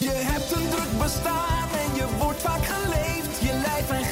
[0.00, 3.40] Je hebt een druk bestaan en je wordt vaak geleefd.
[3.40, 4.04] Je lijf en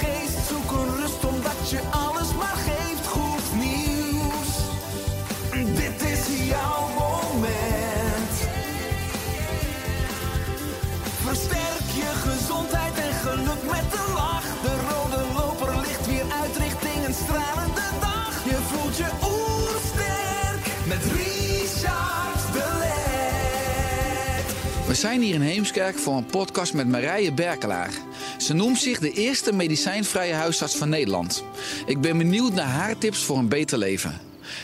[24.98, 27.90] zijn hier in Heemskerk voor een podcast met Marije Berkelaar.
[28.38, 31.44] Ze noemt zich de eerste medicijnvrije huisarts van Nederland.
[31.86, 34.20] Ik ben benieuwd naar haar tips voor een beter leven.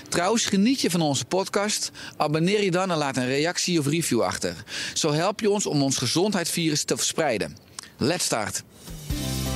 [0.09, 1.91] Trouwens, geniet je van onze podcast?
[2.17, 4.65] Abonneer je dan en laat een reactie of review achter.
[4.95, 7.57] Zo help je ons om ons gezondheidsvirus te verspreiden.
[7.97, 8.63] Let's start.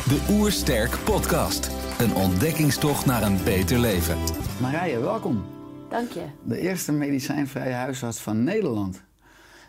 [0.09, 1.69] De Oersterk Podcast.
[1.99, 4.19] Een ontdekkingstocht naar een beter leven.
[4.61, 5.47] Marije, welkom.
[5.91, 6.25] Dank je.
[6.45, 9.07] De eerste medicijnvrije huisarts van Nederland.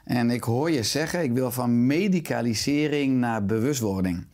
[0.10, 4.28] En ik hoor je zeggen, ik wil van medicalisering naar bewustwording.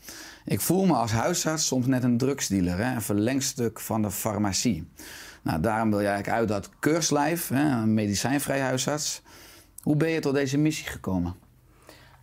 [0.46, 4.88] Ik voel me als huisarts soms net een drugsdealer, hè, een verlengstuk van de farmacie.
[5.42, 9.22] Nou, daarom wil je eigenlijk uit dat keurslijf, hè, een medicijnvrij huisarts.
[9.82, 11.36] Hoe ben je tot deze missie gekomen?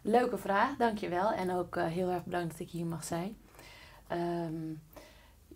[0.03, 1.33] Leuke vraag, dankjewel.
[1.33, 3.37] En ook eh, heel erg bedankt dat ik hier mag zijn.
[4.07, 4.75] Ehm,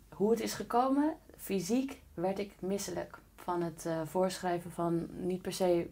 [0.09, 5.53] hoe het is gekomen, fysiek werd ik misselijk van het eh, voorschrijven van, niet per
[5.53, 5.89] se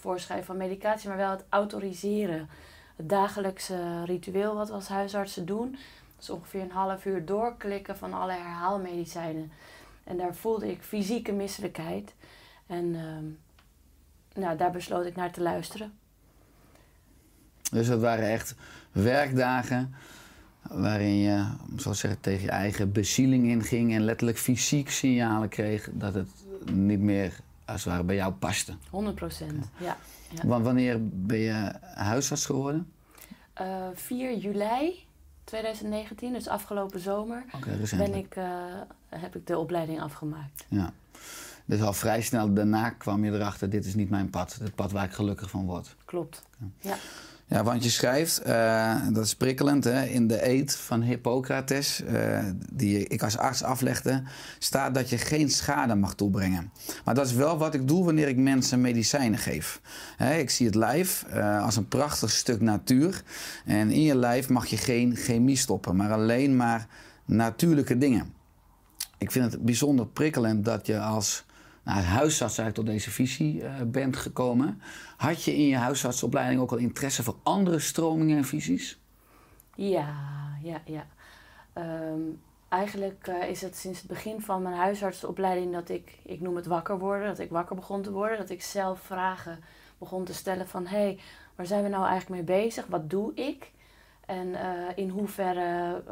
[0.00, 2.48] voorschrijven van medicatie, maar wel het autoriseren.
[2.96, 5.78] Het dagelijkse ritueel wat we als huisartsen doen.
[6.20, 9.52] Is ongeveer een half uur doorklikken van alle herhaalmedicijnen.
[10.04, 12.14] En daar voelde ik fysieke misselijkheid.
[12.66, 13.24] En ehm,
[14.42, 15.92] nou, daar besloot ik naar te luisteren.
[17.70, 18.54] Dus dat waren echt
[18.92, 19.94] werkdagen
[20.62, 21.46] waarin je,
[21.76, 26.28] zoals zeggen, tegen je eigen bezieling inging en letterlijk fysiek signalen kreeg dat het
[26.72, 27.40] niet meer
[27.72, 28.74] als het ware bij jou paste.
[28.90, 29.96] 100 procent, ja.
[30.28, 30.46] ja.
[30.46, 32.92] Want wanneer ben je huisarts geworden?
[33.52, 35.06] Eh, 4 juli
[35.44, 38.12] 2019, dus afgelopen zomer, Oké, recentelijk.
[38.12, 40.64] ben ik, eh, heb ik de opleiding afgemaakt.
[40.68, 40.92] Ja.
[41.64, 44.54] Dus al vrij snel daarna kwam je erachter, dit is niet mijn pad.
[44.54, 45.96] Het pad waar ik gelukkig van word.
[46.04, 46.42] Klopt.
[46.78, 46.96] Ja.
[47.50, 52.44] Ja, want je schrijft, eh, dat is prikkelend, hè, in de eed van Hippocrates, eh,
[52.72, 54.22] die ik als arts aflegde,
[54.58, 56.72] staat dat je geen schade mag toebrengen.
[57.04, 59.80] Maar dat is wel wat ik doe wanneer ik mensen medicijnen geef.
[60.16, 63.22] Hè, ik zie het lijf eh, als een prachtig stuk natuur.
[63.64, 66.86] En in je lijf mag je geen chemie stoppen, maar alleen maar
[67.24, 68.32] natuurlijke dingen.
[69.18, 71.44] Ik vind het bijzonder prikkelend dat je als
[71.82, 74.82] nou, huisarts eigenlijk tot deze visie eh, bent gekomen.
[75.16, 78.98] Had je in je huisartsopleiding ook al interesse voor andere stromingen en visies?
[79.74, 80.14] Ja,
[80.62, 81.06] ja, ja.
[81.72, 82.20] Ehm,
[82.68, 86.66] eigenlijk eh, is het sinds het begin van mijn huisartsopleiding dat ik, ik noem het
[86.66, 88.38] wakker worden, dat ik wakker begon te worden.
[88.38, 89.58] Dat ik zelf vragen
[89.98, 91.18] begon te stellen van, hé, hey,
[91.54, 92.86] waar zijn we nou eigenlijk mee bezig?
[92.86, 93.72] Wat doe ik?
[94.26, 96.02] En eh, in hoeverre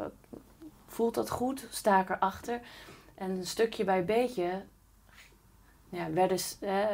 [0.87, 1.67] voelt dat goed?
[1.69, 2.59] Sta ik erachter?
[3.15, 4.63] En een stukje bij beetje
[5.89, 6.85] ja, werden, eh,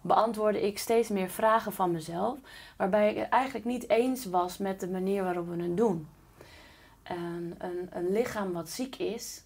[0.00, 2.38] beantwoordde ik steeds meer vragen van mezelf,
[2.76, 6.08] waarbij ik het eigenlijk niet eens was met de manier waarop we het doen.
[7.02, 9.44] En een, een lichaam wat ziek is,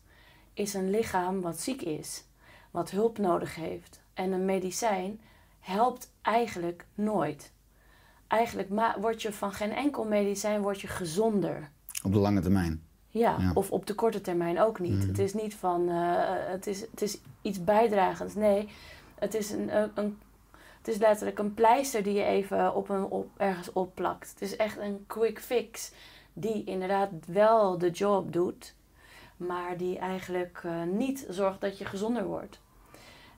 [0.55, 2.25] is een lichaam wat ziek is,
[2.71, 4.01] wat hulp nodig heeft.
[4.15, 5.21] En een medicijn
[5.61, 7.53] helpt eigenlijk nooit.
[8.27, 8.69] Eigenlijk
[9.01, 11.71] word je van geen enkel medicijn word je gezonder.
[12.03, 12.88] Op de lange termijn.
[13.19, 13.51] Ja, Ja.
[13.55, 15.07] of op de korte termijn ook niet.
[15.07, 15.97] Het is niet van, eh,
[16.27, 18.35] het, is, het is iets bijdragends.
[18.35, 18.69] Nee,
[19.15, 20.19] het is, een, een,
[20.79, 24.31] het is letterlijk een pleister die je even op een, op, ergens opplakt.
[24.31, 25.93] Het is echt een quick fix
[26.33, 28.75] die inderdaad wel de job doet,
[29.37, 32.61] maar die eigenlijk eh, niet zorgt dat je gezonder wordt.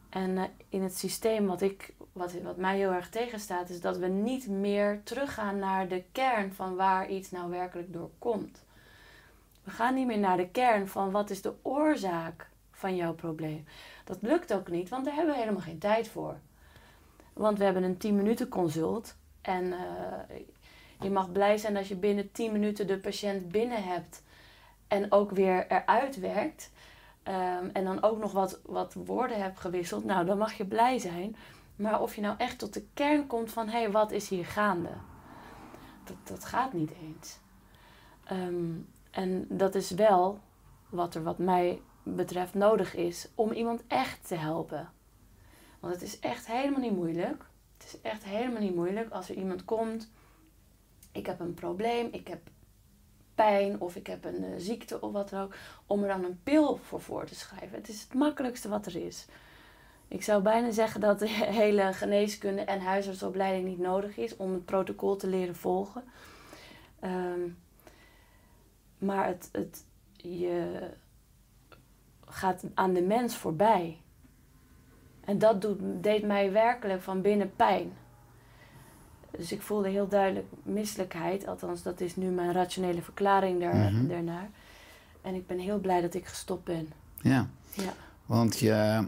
[0.09, 3.97] En eh, in het systeem wat, ik, wat, wat mij heel erg tegenstaat, is dat
[3.97, 8.63] we niet meer teruggaan naar de kern van waar iets nou werkelijk door komt.
[9.65, 13.65] We gaan niet meer naar de kern van wat is de oorzaak van jouw probleem.
[14.05, 16.37] Dat lukt ook niet, want daar hebben we helemaal geen tijd voor.
[17.33, 20.37] Want we hebben een 10 minuten consult en eh,
[21.01, 24.23] je mag blij zijn als je binnen 10 minuten de patiënt binnen hebt
[24.89, 26.71] en ook weer eruit werkt.
[27.23, 30.99] Ehm, en dan ook nog wat, wat woorden hebt gewisseld, nou dan mag je blij
[30.99, 31.37] zijn.
[31.77, 34.47] Maar of je nou echt tot de kern komt van hé, hey, wat is hier
[34.47, 34.91] gaande?
[36.11, 37.39] dat, dat gaat niet eens.
[38.25, 38.73] Ehm,
[39.11, 40.41] en dat is wel
[40.89, 44.91] wat er wat mij betreft nodig is om iemand echt te helpen.
[45.81, 47.45] Want het is echt helemaal niet moeilijk.
[47.77, 50.11] Het is echt helemaal niet moeilijk als er iemand komt.
[51.13, 52.41] Ik heb een probleem, ik heb
[53.35, 55.55] pijn of ik heb een eh, ziekte of wat dan ook.
[55.87, 57.79] Om er dan een pil voor voor te schrijven.
[57.79, 59.27] Het is het makkelijkste wat er is.
[60.09, 61.29] Ik zou bijna zeggen dat de
[61.63, 66.05] hele geneeskunde en huisartsopleiding niet nodig is om het protocol te leren volgen.
[67.01, 67.41] Ehm,
[69.01, 69.85] maar het, het,
[70.17, 70.89] je
[72.27, 73.99] gaat aan de mens voorbij.
[75.25, 77.93] En dat doet, deed mij werkelijk van binnen pijn.
[79.31, 81.47] Dus ik voelde heel duidelijk misselijkheid.
[81.47, 84.07] Althans, dat is nu mijn rationele verklaring daar, Mhm.
[84.07, 84.51] daarnaar.
[85.23, 86.89] En ik ben heel blij dat ik gestopt ben.
[87.21, 87.93] Ja, Ja.
[88.27, 89.07] want je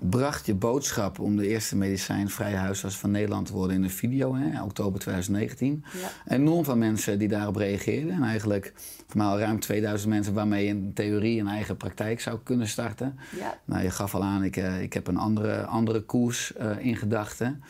[0.00, 4.34] bracht je boodschap om de eerste medicijnvrije huisarts van Nederland te worden in een video,
[4.34, 5.84] hè, oktober 2019.
[5.92, 6.34] Ja.
[6.34, 8.14] Enorm veel mensen die daarop reageerden.
[8.14, 8.72] En eigenlijk
[9.06, 12.68] voor mij al ruim 2000 mensen waarmee je in theorie een eigen praktijk zou kunnen
[12.68, 13.18] starten.
[13.38, 13.58] Ja.
[13.64, 16.96] Nou, je gaf al aan, ik, eh, ik heb een andere, andere koers eh, in
[16.96, 17.62] gedachten.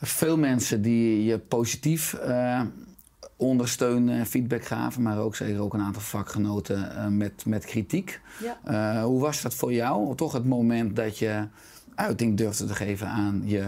[0.00, 2.60] Veel mensen die je positief eh
[3.38, 8.20] ondersteunen, feedback gaven, maar ook zeker ook een aantal vakgenoten eh, met, met kritiek.
[8.40, 8.58] Ja.
[8.64, 10.16] Eh, hoe was dat voor jou?
[10.16, 11.46] Toch het moment dat je
[11.94, 13.60] uiting durfde te geven aan je,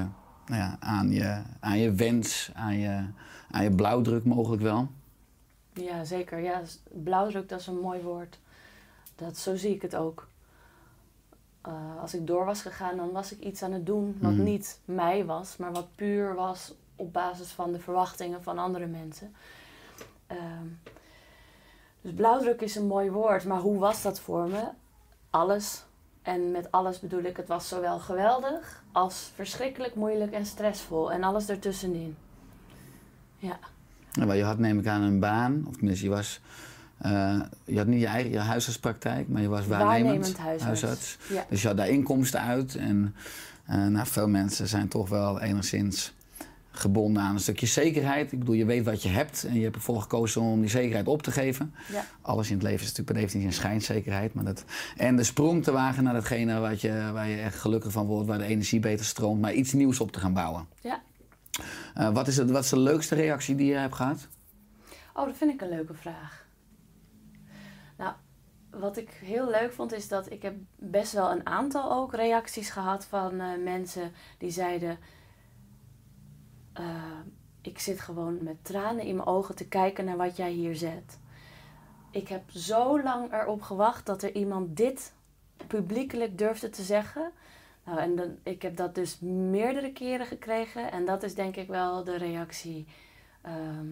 [0.46, 3.04] nou ja, aan je, aan je wens, aan je,
[3.50, 4.88] aan je blauwdruk mogelijk wel?
[5.72, 6.38] Ja, zeker.
[6.38, 6.62] Ja,
[6.92, 8.38] blauwdruk, dat is een mooi woord.
[9.16, 10.28] Dat, zo zie ik het ook.
[11.60, 14.42] Eh, als ik door was gegaan, dan was ik iets aan het doen wat Mhm.
[14.42, 19.34] niet mij was, maar wat puur was op basis van de verwachtingen van andere mensen.
[20.30, 20.66] Ehm,
[22.00, 24.62] dus blauwdruk is een mooi woord, maar hoe was dat voor me?
[25.30, 25.84] Alles.
[26.22, 31.12] En met alles bedoel ik, het was zowel geweldig als verschrikkelijk moeilijk en stressvol.
[31.12, 32.16] En alles ertussenin.
[33.38, 33.58] Ja.
[34.12, 36.40] Ja, maar je had neem ik aan een baan, of tenminste je was...
[36.98, 41.18] eh, je had niet je eigen je huisartspraktijk, maar je was waarnemend, Waarnemend huisarts.
[41.28, 41.44] Ja.
[41.48, 42.74] Dus je had daar inkomsten uit.
[42.74, 43.14] En
[43.66, 46.12] eh, nou, veel mensen zijn toch wel enigszins
[46.70, 48.32] gebonden aan een stukje zekerheid.
[48.32, 51.08] Ik bedoel, je weet wat je hebt en je hebt ervoor gekozen om die zekerheid
[51.08, 51.74] op te geven.
[51.92, 52.04] Ja.
[52.20, 54.34] Alles in het leven is natuurlijk per definitie een schijnzekerheid.
[54.34, 54.64] Maar dat,
[54.96, 58.28] en de sprong te wagen naar datgene wat je, waar je echt gelukkig van wordt,
[58.28, 60.66] waar de energie beter stroomt, maar iets nieuws op te gaan bouwen.
[60.80, 61.02] ja.
[61.94, 64.28] Eh, wat, is het, wat is de leukste reactie die je hebt gehad?
[65.14, 66.46] Oh, dat vind ik een leuke vraag.
[67.96, 68.12] Nou,
[68.70, 72.70] wat ik heel leuk vond is dat ik heb best wel een aantal ook reacties
[72.70, 74.98] gehad van eh, mensen die zeiden...
[76.80, 77.18] eh,
[77.60, 81.18] ik zit gewoon met tranen in mijn ogen te kijken naar wat jij hier zet.
[82.10, 85.12] Ik heb zo lang erop gewacht dat er iemand dit
[85.66, 87.30] publiekelijk durfde te zeggen.
[87.84, 89.18] Nou, en dan, ik heb dat dus
[89.50, 90.92] meerdere keren gekregen.
[90.92, 92.86] En dat is denk ik wel de reactie
[93.40, 93.86] ehm,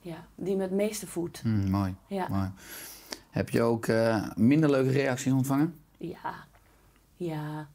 [0.00, 1.40] ja, die me het meeste voedt.
[1.40, 2.28] Hm, mooi, Ja.
[2.28, 2.50] mooi.
[3.30, 5.80] Heb je ook eh, minder leuke reacties ontvangen?
[5.98, 6.34] Ja,
[7.16, 7.68] ja.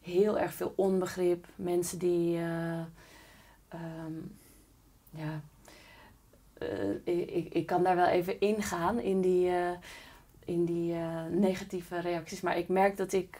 [0.00, 1.46] Heel erg veel onbegrip.
[1.56, 2.80] Mensen die, eh,
[3.74, 4.12] ehm,
[5.10, 5.40] ja,
[6.58, 9.70] eh, ik, ik, kan daar wel even ingaan in die, eh,
[10.44, 12.40] in die eh, negatieve reacties.
[12.40, 13.38] Maar ik merk dat ik,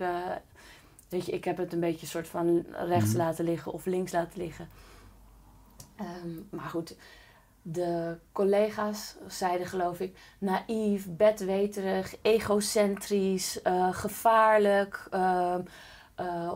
[1.09, 3.17] weet je, ik heb het een beetje soort van rechts Mhm.
[3.17, 4.69] laten liggen of links laten liggen.
[5.97, 6.97] Ehm, maar goed,
[7.63, 13.61] de collega's zeiden geloof ik naïef, bedweterig, egocentrisch,
[13.91, 15.61] gevaarlijk, ehm,
[16.15, 16.53] eh,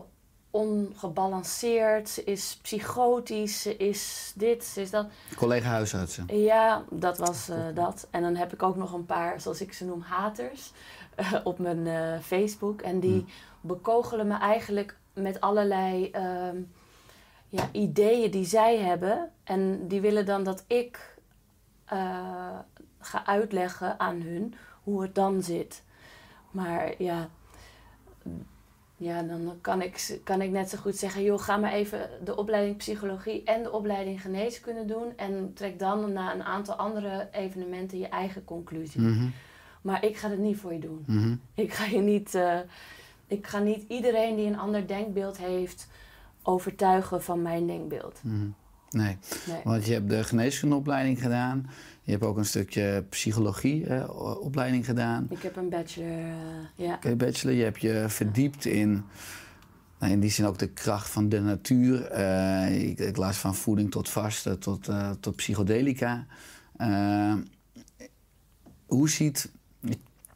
[0.51, 2.09] ongebalanceerd.
[2.09, 5.07] Ze is psychotisch, ze is dit, ze is dat.
[5.35, 6.25] Collega huisartsen.
[6.37, 8.07] Ja, dat was eh, dat.
[8.11, 10.71] En dan heb ik ook nog een paar, zoals ik ze noem, haters
[11.15, 12.81] eh, op mijn eh, Facebook.
[12.81, 13.25] En die
[13.61, 16.57] bekogelen me eigenlijk met allerlei ehm,
[17.47, 19.31] ja, ideeën die zij hebben.
[19.43, 21.17] En die willen dan dat ik
[22.99, 24.53] ga uitleggen aan hun
[24.83, 25.83] hoe het dan zit.
[26.51, 27.29] Maar ja,
[28.99, 31.23] ja dan kan ik, kan ik net zo goed zeggen...
[31.23, 35.13] joh, ga maar even de opleiding psychologie en de opleiding geneeskunde doen...
[35.15, 39.01] en trek dan na een aantal andere evenementen je eigen conclusie.
[39.01, 39.27] Mhm,
[39.81, 41.03] Maar ik ga het niet voor je doen.
[41.07, 41.35] mhm.
[41.53, 42.35] Ik ga je niet...
[42.35, 42.59] eh,
[43.27, 45.87] ik ga niet iedereen die een ander denkbeeld heeft...
[46.43, 48.19] overtuigen van mijn denkbeeld.
[48.23, 48.47] Mhm.
[48.89, 49.61] Nee, Nee.
[49.63, 51.69] want je hebt de geneeskundeopleiding gedaan.
[52.09, 55.27] Je hebt ook een stukje psychologie opleiding gedaan.
[55.29, 56.93] Ik heb een bachelor, eh, ja.
[56.93, 57.55] Oké, bachelor.
[57.55, 59.03] Je hebt je verdiept in,
[59.99, 62.05] nou, in die zin ook de kracht van de natuur.
[62.05, 66.25] Eh, ik, ik las van voeding tot vasten tot, eh, tot psychodelica.
[68.85, 69.51] Hoe ziet,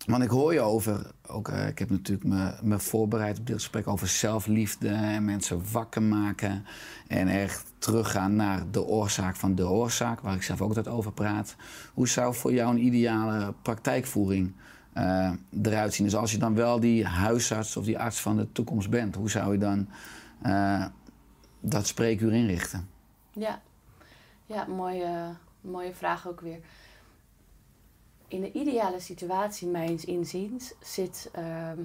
[0.05, 3.55] Want ik hoor je over, ook, eh, ik heb natuurlijk me, me voorbereid op dit
[3.55, 6.65] gesprek over zelfliefde en mensen wakker maken.
[7.07, 11.11] En echt teruggaan naar de oorzaak van de oorzaak, waar ik zelf ook altijd over
[11.11, 11.55] praat.
[11.93, 14.53] Hoe zou voor jou een ideale praktijkvoering
[14.93, 15.31] eh,
[15.61, 16.05] eruit zien?
[16.05, 19.29] Dus als je dan wel die huisarts of die arts van de toekomst bent, hoe
[19.29, 19.87] zou je dan
[20.41, 20.85] eh,
[21.59, 22.89] dat spreekuur inrichten?
[23.31, 23.61] Ja,
[24.45, 26.59] ja mooie, mooie vraag ook weer.
[28.33, 31.79] In de ideale situatie, mijns inziens, zit, ehm,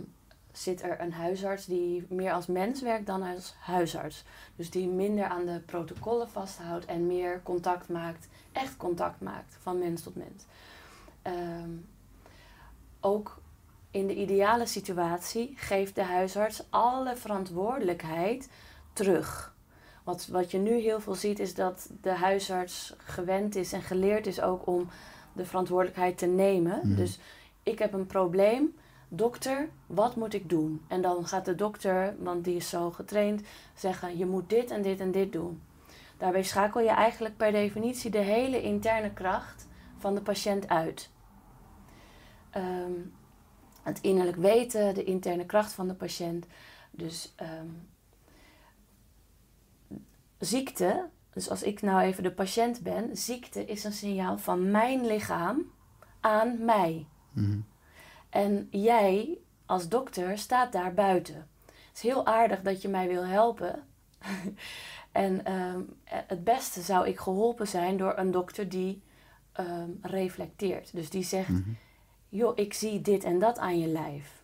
[0.53, 4.25] zit er een huisarts die meer als mens werkt dan als huisarts.
[4.57, 9.79] Dus die minder aan de protocollen vasthoudt en meer contact maakt, echt contact maakt van
[9.79, 10.45] mens tot mens.
[11.23, 11.71] Ehm,
[13.01, 13.41] ook
[13.91, 18.49] in de ideale situatie geeft de huisarts alle verantwoordelijkheid
[18.93, 19.55] terug.
[20.05, 24.27] Wat, wat je nu heel veel ziet is dat de huisarts gewend is en geleerd
[24.27, 24.89] is ook om
[25.39, 26.81] de verantwoordelijkheid te nemen.
[26.83, 26.95] Mhm.
[26.95, 27.19] Dus
[27.63, 28.75] ik heb een probleem.
[29.09, 30.85] Dokter, wat moet ik doen?
[30.89, 33.43] En dan gaat de dokter, want die is zo getraind,
[33.75, 35.63] zeggen: je moet dit en dit en dit doen.
[36.17, 39.67] Daarbij schakel je eigenlijk per definitie de hele interne kracht
[39.99, 41.11] van de patiënt uit.
[42.51, 42.93] Ehm,
[43.83, 46.47] het innerlijk weten, de interne kracht van de patiënt.
[46.91, 47.67] Dus ehm,
[50.39, 55.07] ziekte, dus als ik nou even de patiënt ben, ziekte is een signaal van mijn
[55.07, 55.63] lichaam
[56.21, 57.07] aan mij.
[57.33, 57.61] Mhm.
[58.29, 61.49] En jij als dokter staat daar buiten.
[61.67, 63.83] Het is heel aardig dat je mij wil helpen.
[65.13, 69.03] en ehm, het beste zou ik geholpen zijn door een dokter die
[69.53, 70.93] ehm, reflecteert.
[70.93, 71.71] Dus die zegt, Mhm.
[72.29, 74.43] joh, ik zie dit en dat aan je lijf.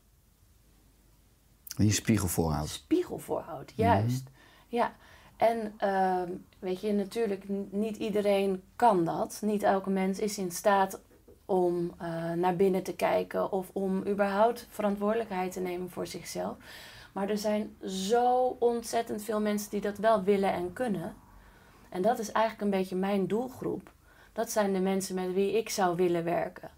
[1.77, 2.71] En je spiegel voorhoudt.
[2.71, 4.31] Spiegel voorhoudt, juist.
[4.69, 4.95] Ja.
[5.37, 9.39] En ehm, weet je, natuurlijk, niet iedereen kan dat.
[9.43, 11.01] Niet elke mens is in staat
[11.45, 16.57] om eh, naar binnen te kijken of om überhaupt verantwoordelijkheid te nemen voor zichzelf.
[17.13, 21.15] Maar er zijn zo ontzettend veel mensen die dat wel willen en kunnen.
[21.89, 23.93] En dat is eigenlijk een beetje mijn doelgroep.
[24.33, 26.71] Dat zijn de mensen met wie ik zou willen werken.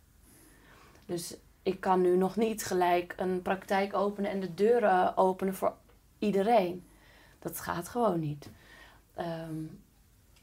[1.07, 5.75] Dus ik kan nu nog niet gelijk een praktijk openen en de deuren openen voor
[6.19, 6.86] iedereen.
[7.39, 8.51] Dat gaat gewoon niet.
[9.15, 9.65] Ehm,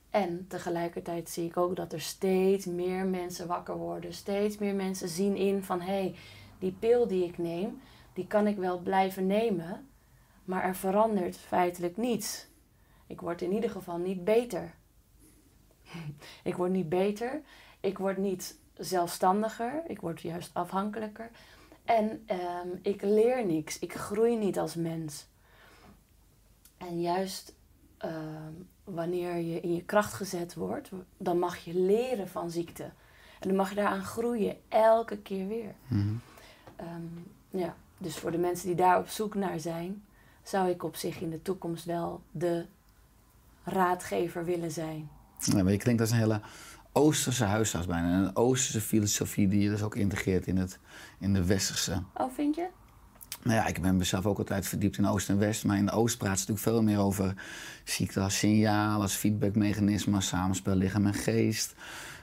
[0.09, 4.13] en tegelijkertijd zie ik ook dat er steeds meer mensen wakker worden.
[4.13, 6.15] Steeds meer mensen zien in van hé, hey,
[6.59, 7.81] die pil die ik neem,
[8.13, 9.87] die kan ik wel blijven nemen.
[10.45, 12.47] Maar er verandert feitelijk niets.
[13.07, 14.73] Ik word in ieder geval niet beter.
[16.43, 17.41] ik word niet beter.
[17.79, 19.83] Ik word niet zelfstandiger.
[19.87, 21.31] Ik word juist afhankelijker.
[21.83, 23.79] En ehm, ik leer niks.
[23.79, 25.27] Ik groei niet als mens.
[26.87, 27.53] En juist
[27.97, 28.51] ehm,
[28.83, 32.83] wanneer je in je kracht gezet wordt, dan mag je leren van ziekte.
[33.39, 35.73] En dan mag je daaraan groeien, elke keer weer.
[35.87, 36.13] Mhm.
[36.75, 37.01] Ehm,
[37.49, 40.03] ja, dus voor de mensen die daar op zoek naar zijn,
[40.43, 42.65] zou ik op zich in de toekomst wel de
[43.63, 45.09] raadgever willen zijn.
[45.39, 46.41] Ja, maar je klinkt als een hele
[46.91, 48.17] Oosterse huisarts bijna.
[48.17, 50.79] Een Oosterse filosofie die je dus ook integreert in, het,
[51.19, 52.03] in de Westerse.
[52.13, 52.67] Oh, vind je?
[53.43, 55.65] Nou ja, ik ben mezelf ook altijd verdiept in Oost en West.
[55.65, 57.33] Maar in de Oost praat ze natuurlijk veel meer over
[57.83, 61.73] ziekte als signaal, als feedbackmechanisme, samenspel lichaam en geest.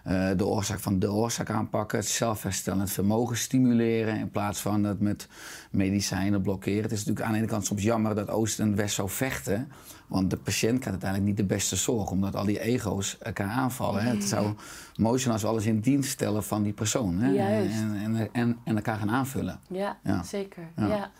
[0.03, 5.01] Eh, de oorzaak van de oorzaak aanpakken, het zelfherstellend vermogen stimuleren in plaats van het
[5.01, 5.29] met
[5.71, 6.83] medicijnen blokkeren.
[6.83, 9.73] Het is natuurlijk aan de ene kant soms jammer dat Oost en West zo vechten,
[10.07, 14.03] want de patiënt krijgt uiteindelijk niet de beste zorg, omdat al die ego's elkaar aanvallen.
[14.03, 14.11] Hè.
[14.11, 14.55] Het zou
[14.97, 17.31] mooi zijn als we alles in dienst stellen van die persoon hè.
[17.33, 17.75] Juist.
[17.75, 19.61] En, en, en, en elkaar gaan aanvullen.
[19.69, 20.23] Ja, Ja.
[20.23, 20.63] zeker.
[20.77, 20.87] Ja.
[20.87, 21.11] Ja.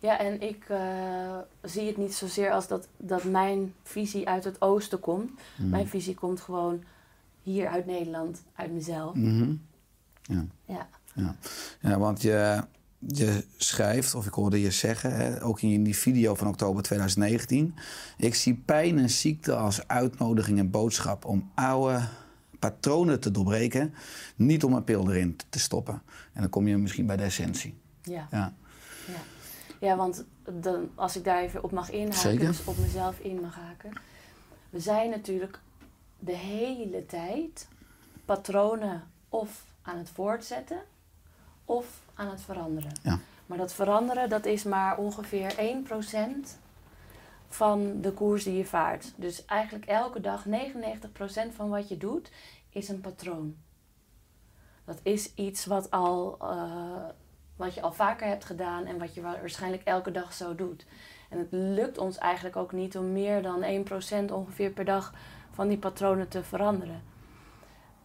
[0.00, 0.18] Ja.
[0.18, 0.78] en ik eh,
[1.62, 5.30] zie het niet zozeer als dat, dat mijn visie uit het oosten komt.
[5.56, 5.70] Mhm.
[5.70, 6.82] Mijn visie komt gewoon
[7.46, 9.14] hier uit Nederland, uit mezelf.
[9.14, 9.54] Mhm.
[10.22, 10.44] Ja.
[10.64, 10.88] Ja.
[11.14, 11.36] Ja,
[11.80, 12.64] ja want je,
[12.98, 17.74] je schrijft, of ik hoorde je zeggen, hè, ook in die video van oktober 2019.
[18.16, 22.00] Ik zie pijn en ziekte als uitnodiging en boodschap om oude
[22.58, 23.94] patronen te doorbreken.
[24.36, 26.02] Niet om een pil erin te stoppen.
[26.32, 27.74] En dan kom je misschien bij de essentie.
[28.02, 28.54] Ja, Ja,
[29.06, 29.20] ja.
[29.80, 30.24] ja want
[30.60, 32.46] dan, als ik daar even op mag inhaken, Zeker.
[32.46, 33.90] dus op mezelf in mag haken.
[34.70, 35.60] We zijn natuurlijk
[36.26, 37.68] de hele tijd
[38.24, 40.80] patronen of aan het voortzetten
[41.64, 42.92] of aan het veranderen.
[43.02, 43.18] Ja.
[43.46, 46.58] Maar dat veranderen, dat is maar ongeveer 1%
[47.48, 49.12] van de koers die je vaart.
[49.16, 52.30] Dus eigenlijk elke dag 99% van wat je doet,
[52.70, 53.56] is een patroon.
[54.84, 57.04] Dat is iets wat, al, eh,
[57.56, 60.86] wat je al vaker hebt gedaan en wat je wa- waarschijnlijk elke dag zo doet.
[61.30, 65.12] En het lukt ons eigenlijk ook niet om meer dan 1% ongeveer per dag
[65.56, 67.02] van die patronen te veranderen.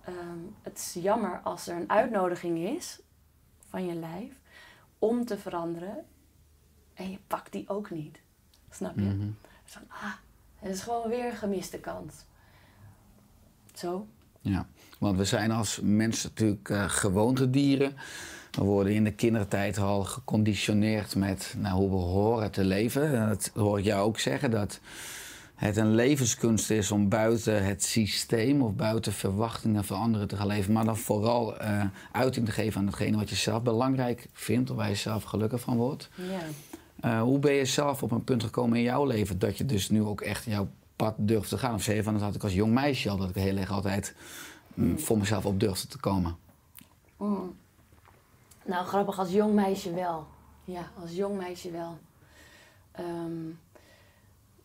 [0.03, 2.99] Ehm, het is jammer als er een uitnodiging is
[3.67, 4.33] van je lijf,
[4.99, 6.05] om te veranderen
[6.93, 8.19] en je pakt die ook niet.
[8.69, 9.01] Snap je?
[9.01, 9.27] Mhm.
[9.63, 10.13] Van, ah,
[10.55, 12.13] het is gewoon weer een gemiste kans.
[13.73, 14.07] Zo.
[14.41, 14.67] Ja,
[14.99, 17.93] want we zijn als mensen natuurlijk eh gewoontedieren.
[18.51, 23.15] We worden in de kindertijd al geconditioneerd met nou, hoe we horen te leven.
[23.15, 24.79] En Dat hoor ik jou ook zeggen, dat
[25.61, 30.47] het een levenskunst is om buiten het systeem of buiten verwachtingen van anderen te gaan
[30.47, 30.73] leven.
[30.73, 34.75] Maar dan vooral eh, uiting te geven aan hetgene wat je zelf belangrijk vindt of
[34.75, 36.09] waar je zelf gelukkig van wordt.
[36.15, 36.39] Ja.
[36.99, 39.89] Eh, hoe ben je zelf op een punt gekomen in jouw leven dat je dus
[39.89, 41.73] nu ook echt jouw pad durft te gaan?
[41.73, 43.71] Of zei je van dat had ik als jong meisje al, dat ik heel erg
[43.71, 44.15] altijd
[44.73, 46.37] mm, voor mezelf op durfde te komen?
[47.17, 47.55] Mm.
[48.65, 50.27] Nou, grappig, als jong meisje wel.
[50.63, 51.97] Ja, als jong meisje wel.
[52.91, 53.49] Ehm,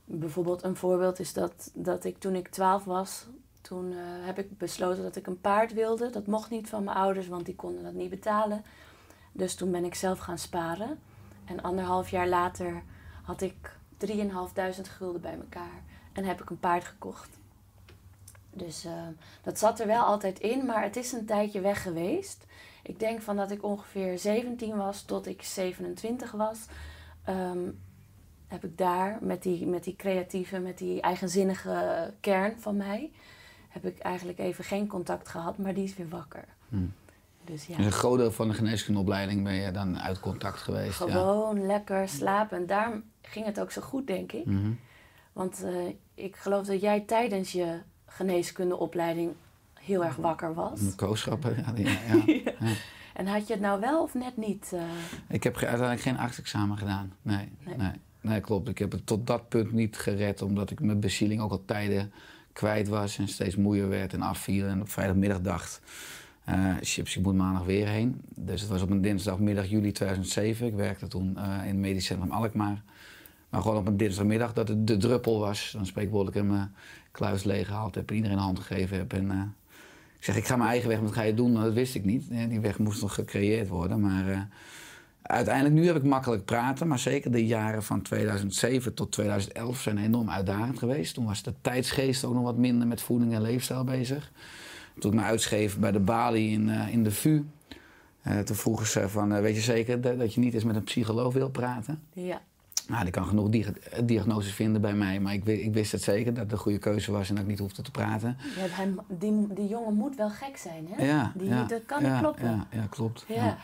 [0.07, 3.27] bijvoorbeeld een voorbeeld is dat, dat ik toen ik 12 was,
[3.61, 6.11] toen eh, heb ik besloten dat ik een paard wilde.
[6.11, 8.65] Dat mocht niet van mijn ouders, want die konden dat niet betalen.
[9.33, 10.99] Dus toen ben ik zelf gaan sparen.
[11.45, 12.83] En anderhalf jaar later
[13.23, 14.13] had ik 3.500
[14.83, 15.83] gulden bij elkaar.
[16.13, 17.39] En heb ik een paard gekocht.
[18.51, 18.93] Dus eh,
[19.43, 22.47] dat zat er wel altijd in, maar het is een tijdje weg geweest.
[22.83, 26.59] Ik denk van dat ik ongeveer 17 was tot ik 27 was.
[27.25, 27.69] ehm,
[28.47, 33.11] heb ik daar met die, met die creatieve, met die eigenzinnige kern van mij...
[33.69, 36.45] heb ik eigenlijk even geen contact gehad, maar die is weer wakker.
[36.69, 36.93] Hmm.
[37.45, 37.77] Dus ja.
[37.77, 40.99] Dus een groot deel van de geneeskundeopleiding ben je dan uit contact geweest.
[40.99, 41.07] ja.
[41.07, 42.59] Gewoon lekker slapen.
[42.59, 44.47] En daarom ging het ook zo goed, denk ik.
[44.47, 44.71] Mhm.
[45.33, 45.75] Want eh,
[46.15, 49.33] ik geloof dat jij tijdens je geneeskundeopleiding
[49.75, 50.81] heel erg wakker was.
[50.97, 52.53] Kooschappen, ja, ja, ja.
[53.15, 54.73] En had je het nou wel of net niet?
[54.73, 54.83] eh?
[55.29, 57.13] Ik heb uiteindelijk geen artsexamen gedaan.
[57.23, 57.77] Nee, Nee.
[57.77, 57.93] nee.
[58.31, 58.41] Nee.
[58.41, 58.69] klopt.
[58.69, 62.13] Ik heb het tot dat punt niet gered, omdat ik mijn bezieling ook al tijden
[62.53, 64.67] kwijt was en steeds moeier werd en afviel.
[64.67, 65.81] En op vrijdagmiddag dacht,
[66.45, 68.21] eh chips, ik moet maandag weer heen.
[68.35, 70.67] Dus het was op een dinsdagmiddag juli 2007.
[70.67, 72.83] Ik werkte toen eh, in het medisch centrum Alkmaar.
[73.49, 75.71] Maar gewoon op een dinsdagmiddag dat het de druppel was.
[75.73, 76.75] Dan spreekwoordelijk in mijn
[77.11, 79.13] kluis leeggehaald heb en iedereen een hand gegeven heb.
[79.13, 79.43] En, eh,
[80.19, 81.53] ik zeg, ik ga mijn eigen weg, wat ga je doen?
[81.53, 82.29] Nou, dat wist ik niet.
[82.49, 84.01] Die weg moest nog gecreëerd worden.
[84.01, 84.49] Maar
[85.27, 86.89] uiteindelijk, nu heb ik makkelijk praten.
[86.89, 91.15] Maar zeker de jaren van 2007 tot 2011 zijn enorm uitdagend geweest.
[91.15, 94.33] Toen was de tijdsgeest ook nog wat minder met voeding en leefstijl bezig.
[94.99, 97.43] Toen ik me uitschreef bij de Bali in, eh, in de VU.
[98.23, 100.85] eh, toen vroegen ze van, eh, weet je zeker dat, je niet eens met een
[100.85, 102.03] psycholoog wil praten?
[102.13, 102.41] Ja.
[102.89, 103.73] Nou, die kan genoeg dia-
[104.05, 105.21] diagnoses vinden bij mij.
[105.21, 107.51] Maar ik, ik wist het zeker dat het een goede keuze was en dat ik
[107.51, 108.37] niet hoefde te praten.
[108.39, 111.07] Hebt hem, die, die jongen moet wel gek zijn, hè?
[111.07, 112.45] Ja, die, ja, dat kan ja, niet kloppen.
[112.45, 113.25] Ja, ja klopt.
[113.29, 113.57] Ja.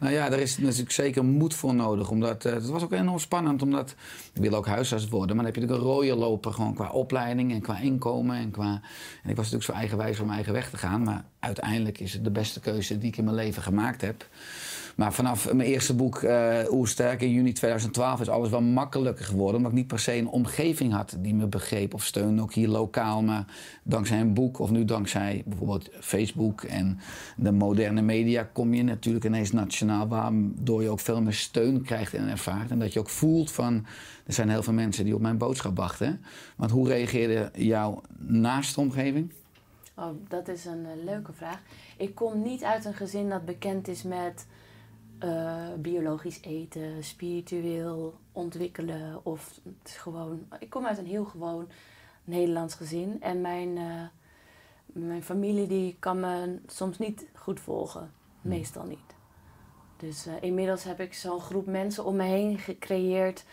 [0.00, 2.10] Nou ja, daar is natuurlijk zeker moed voor nodig.
[2.10, 3.94] Omdat, eh, het was ook enorm spannend, omdat
[4.32, 5.36] ik wil ook huisarts worden.
[5.36, 8.36] Maar dan heb je natuurlijk een rode loper gewoon qua opleiding en qua inkomen.
[8.36, 8.80] En, qua,
[9.22, 11.02] en ik was natuurlijk zo eigenwijs om mijn eigen weg te gaan.
[11.02, 14.26] Maar uiteindelijk is het de beste keuze die ik in mijn leven gemaakt heb.
[15.00, 19.56] Maar vanaf mijn eerste boek, eh Oersterk, in juni 2012, is alles wel makkelijker geworden.
[19.56, 22.68] Omdat ik niet per se een omgeving had die me begreep of steunde, ook hier
[22.68, 23.22] lokaal.
[23.22, 23.44] Maar
[23.82, 26.98] dankzij een boek of nu dankzij bijvoorbeeld Facebook en
[27.36, 30.08] de moderne media kom je natuurlijk ineens nationaal.
[30.08, 32.70] Waardoor je ook veel meer steun krijgt en ervaart.
[32.70, 33.86] En dat je ook voelt van,
[34.26, 36.20] er zijn heel veel mensen die op mijn boodschap wachten.
[36.56, 39.32] Want hoe reageerde jouw naaste omgeving?
[39.94, 41.62] Oh, dat is een eh, leuke vraag.
[41.96, 44.46] Ik kom niet uit een gezin dat bekend is met
[45.20, 49.24] eh, biologisch eten, spiritueel ontwikkelen.
[49.24, 50.46] Of het is gewoon.
[50.58, 51.68] Ik kom uit een heel gewoon
[52.24, 53.22] Nederlands gezin.
[53.22, 54.02] En mijn, eh,
[54.86, 58.12] mijn familie die kan me soms niet goed volgen.
[58.40, 59.14] Meestal niet.
[59.96, 63.44] Dus eh, inmiddels heb ik zo'n groep mensen om me heen gecreëerd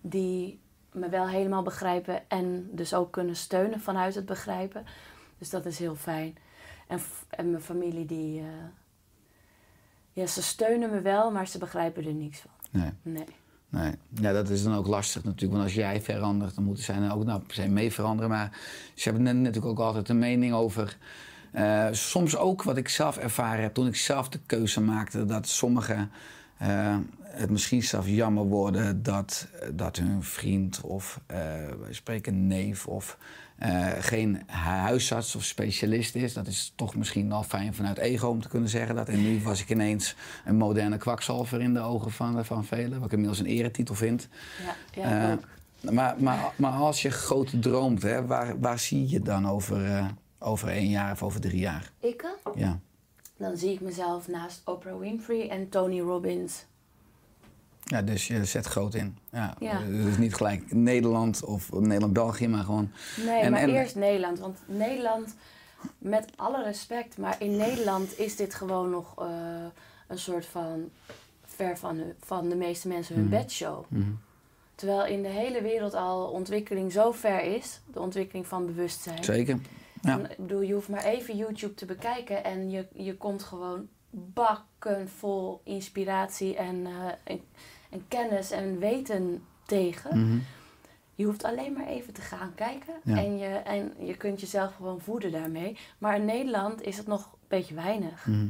[0.00, 0.60] die
[0.92, 4.84] me wel helemaal begrijpen en dus ook kunnen steunen vanuit het begrijpen.
[5.38, 6.36] Dus dat is heel fijn.
[6.86, 8.42] En, en mijn familie die...
[10.16, 12.50] ja, ze steunen me wel, maar ze begrijpen er niks van.
[12.70, 12.90] Nee.
[13.02, 13.24] Nee.
[13.68, 15.52] Nee, ja, dat is dan ook lastig natuurlijk.
[15.52, 18.30] Want als jij verandert, dan moeten zij dan ook nou, se mee veranderen.
[18.30, 18.58] Maar
[18.94, 20.96] ze hebben natuurlijk ook altijd een mening over.
[21.52, 25.48] eh, soms ook wat ik zelf ervaren heb toen ik zelf de keuze maakte, dat
[25.48, 26.10] sommigen
[26.58, 31.20] eh, het misschien zelf jammer worden dat, dat hun vriend of
[31.80, 33.18] wij spreken neef of
[33.58, 36.32] eh, geen huisarts of specialist is.
[36.34, 39.08] Dat is toch misschien al fijn vanuit ego om te kunnen zeggen dat.
[39.08, 40.14] En nu was ik ineens
[40.44, 44.28] een moderne kwakzalver in de ogen van, van velen, wat ik inmiddels een eretitel vind.
[44.64, 49.20] Ja, ja Eh, maar, maar, maar als je groot droomt, hè, waar, waar zie je
[49.20, 50.06] dan over, eh,
[50.38, 51.90] over één jaar of over drie jaar?
[52.00, 52.78] Ik, eh, Ja.
[53.36, 56.64] dan zie ik mezelf naast Oprah Winfrey en Tony Robbins.
[57.86, 59.18] Ja, dus je zet groot in.
[59.32, 59.54] Ja.
[59.60, 59.80] Ja.
[59.80, 62.90] Dus niet gelijk Nederland of Nederland-België, maar gewoon...
[63.24, 64.38] Nee, En- maar en- eerst Nederland.
[64.38, 65.34] Want Nederland,
[65.98, 69.26] met alle respect, maar in Nederland is dit gewoon nog eh,
[70.06, 70.90] een soort van
[71.44, 73.34] ver van, van de meeste mensen hun Mhm.
[73.34, 73.84] bedshow.
[73.88, 74.02] Mhm.
[74.74, 79.24] Terwijl in de hele wereld al ontwikkeling zo ver is, de ontwikkeling van bewustzijn.
[79.24, 79.58] Zeker.
[80.02, 80.18] Ja.
[80.18, 83.88] En Ik bedoel, je hoeft maar even YouTube te bekijken en je, je komt gewoon
[84.10, 86.92] bakken vol inspiratie en, eh,
[87.24, 87.40] en,
[87.96, 90.18] en kennis en weten tegen.
[90.28, 90.38] Mhm.
[91.14, 93.16] Je hoeft alleen maar even te gaan kijken Ja.
[93.16, 95.76] en, je, en je kunt jezelf gewoon voeden daarmee.
[95.98, 98.26] Maar in Nederland is het nog een beetje weinig.
[98.26, 98.46] Mhm.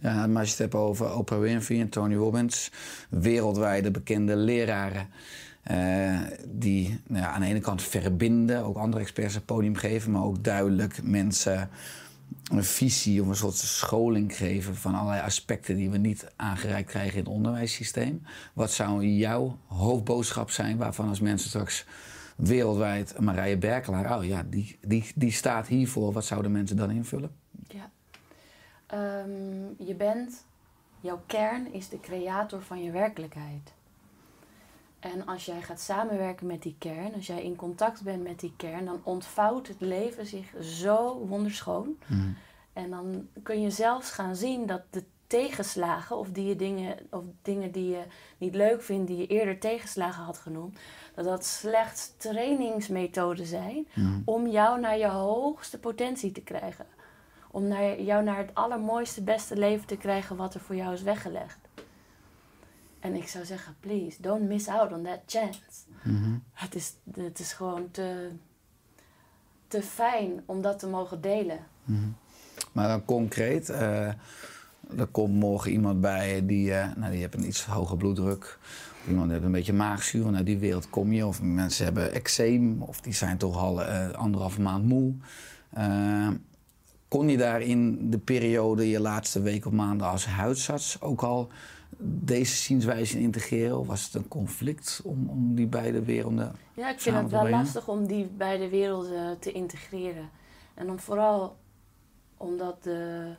[0.00, 2.70] Ja, maar als je het hebt over Oprah Winfrey en Tony Robbins,
[3.08, 5.08] wereldwijde bekende leraren.
[5.62, 10.10] eh, die nou ja, aan de ene kant verbinden, ook andere experts een podium geven,
[10.10, 11.68] maar ook duidelijk mensen
[12.50, 17.12] een visie of een soort scholing geven van allerlei aspecten die we niet aangereikt krijgen
[17.12, 18.22] in het onderwijssysteem.
[18.52, 21.84] Wat zou jouw hoofdboodschap zijn waarvan als mensen straks
[22.36, 27.30] wereldwijd Marije Berkelaar, oh ja, die, die, die staat hiervoor, wat zouden mensen dan invullen?
[27.68, 27.90] Ja.
[28.86, 30.44] Ehm, je bent,
[31.00, 33.72] jouw kern is de creator van je werkelijkheid.
[35.12, 38.52] En als jij gaat samenwerken met die kern, als jij in contact bent met die
[38.56, 41.96] kern, dan ontvouwt het leven zich zo wonderschoon.
[42.06, 42.28] Mhm.
[42.72, 47.22] En dan kun je zelfs gaan zien dat de tegenslagen, of, die je dingen, of
[47.42, 48.02] dingen die je
[48.38, 50.78] niet leuk vindt, die je eerder tegenslagen had genoemd,
[51.14, 54.20] dat dat slechts trainingsmethoden zijn Mhm.
[54.24, 56.86] om jou naar je hoogste potentie te krijgen.
[57.50, 61.02] Om naar, jou naar het allermooiste, beste leven te krijgen wat er voor jou is
[61.02, 61.58] weggelegd.
[63.06, 65.60] En ik zou zeggen, please, don't miss out on that chance.
[66.02, 66.34] Mhm.
[66.52, 68.30] Het is, het is gewoon te,
[69.68, 71.58] te fijn om dat te mogen delen.
[72.72, 74.06] Maar dan concreet, eh,
[74.96, 78.58] er komt morgen iemand bij die, eh, nou, die heeft een iets hoge bloeddruk.
[79.08, 81.26] Iemand heeft een beetje maagzuur, naar die wereld kom je.
[81.26, 85.14] Of mensen hebben eczeem, of die zijn toch al eh, anderhalve maand moe.
[87.08, 91.50] Kon je daar in de periode, je laatste week of maanden als huisarts ook al
[91.98, 93.78] deze zienswijze integreren?
[93.78, 97.40] Of was het een conflict om, om die beide werelden Ja, ik vind het wel
[97.40, 97.58] brengen?
[97.60, 100.30] lastig om die beide werelden te integreren.
[100.74, 101.56] En dan vooral
[102.36, 103.34] omdat de,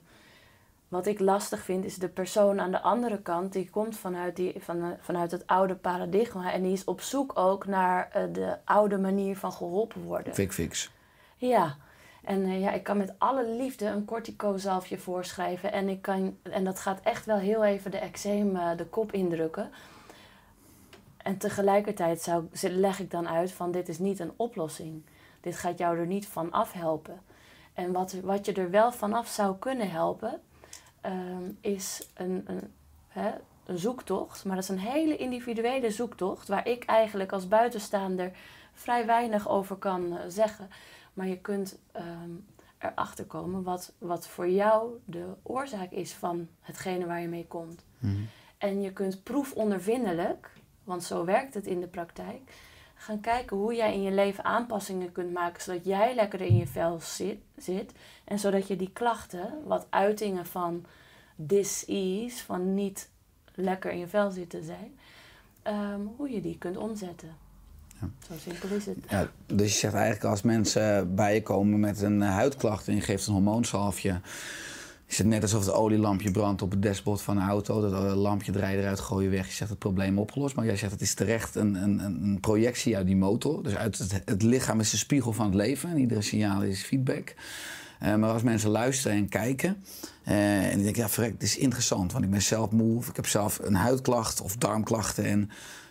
[0.88, 3.54] wat ik lastig vind, is de persoon aan de andere kant.
[3.54, 6.54] Die komt vanuit, die, van, vanuit het oude paradigma.
[6.54, 10.34] En die is op zoek ook naar eh, de oude manier van geholpen worden.
[10.34, 10.92] Fik fix?
[11.36, 11.76] Ja.
[12.28, 15.72] En eh, ja, ik kan met alle liefde een corticozalfje voorschrijven.
[15.72, 19.12] En, ik kan, en dat gaat echt wel heel even de eczeem eh, de kop
[19.12, 19.70] indrukken.
[21.18, 25.04] En tegelijkertijd zou, leg ik dan uit van dit is niet een oplossing.
[25.42, 27.22] Dit gaat jou er niet van afhelpen.
[27.74, 30.42] En wat, wat je er wel vanaf zou kunnen helpen,
[31.02, 32.74] ehm, is een, een,
[33.08, 33.32] hè,
[33.66, 34.46] een zoektocht.
[34.46, 38.32] Maar dat is een hele individuele zoektocht, waar ik eigenlijk als buitenstaander
[38.78, 40.70] vrij weinig over kan eh, zeggen.
[41.14, 42.32] Maar je kunt ehm,
[42.78, 47.84] erachter komen wat, wat voor jou de oorzaak is van hetgene waar je mee komt.
[48.00, 48.22] Mhm.
[48.58, 50.52] En je kunt proefondervindelijk,
[50.84, 52.42] want zo werkt het in de praktijk,
[52.96, 56.68] gaan kijken hoe jij in je leven aanpassingen kunt maken, zodat jij lekkerder in je
[56.68, 57.92] vel zit, zit
[58.24, 60.86] en zodat je die klachten, wat uitingen van
[61.36, 63.10] dis-ease, van niet
[63.54, 65.00] lekker in je vel zitten zijn,
[65.62, 67.36] ehm, hoe je die kunt omzetten.
[68.02, 68.10] Ja.
[68.28, 68.98] Zo simpel is het.
[69.10, 72.96] Ja, dus je zegt eigenlijk als mensen bij je komen met een eh, huidklacht en
[72.96, 74.22] je geeft een hormoonsalfje.
[75.08, 77.82] Is het net alsof het olielampje brandt op het dashboard van een auto.
[77.82, 79.48] Dat eh, lampje draai je eruit, gooi je weg.
[79.48, 80.56] Je zegt het probleem opgelost.
[80.56, 83.64] Maar jij zegt het is terecht een, een, een projectie uit die motor.
[83.64, 85.90] Dus uit het, het lichaam is de spiegel van het leven.
[85.90, 87.36] En iedere signaal is feedback.
[88.00, 89.84] Eh, maar als mensen luisteren en kijken.
[90.24, 92.12] en die denken, ja verrek, het is interessant.
[92.12, 92.98] Want ik ben zelf moe.
[92.98, 95.26] Of ik heb zelf een huidklacht of darmklachten.
[95.26, 95.50] En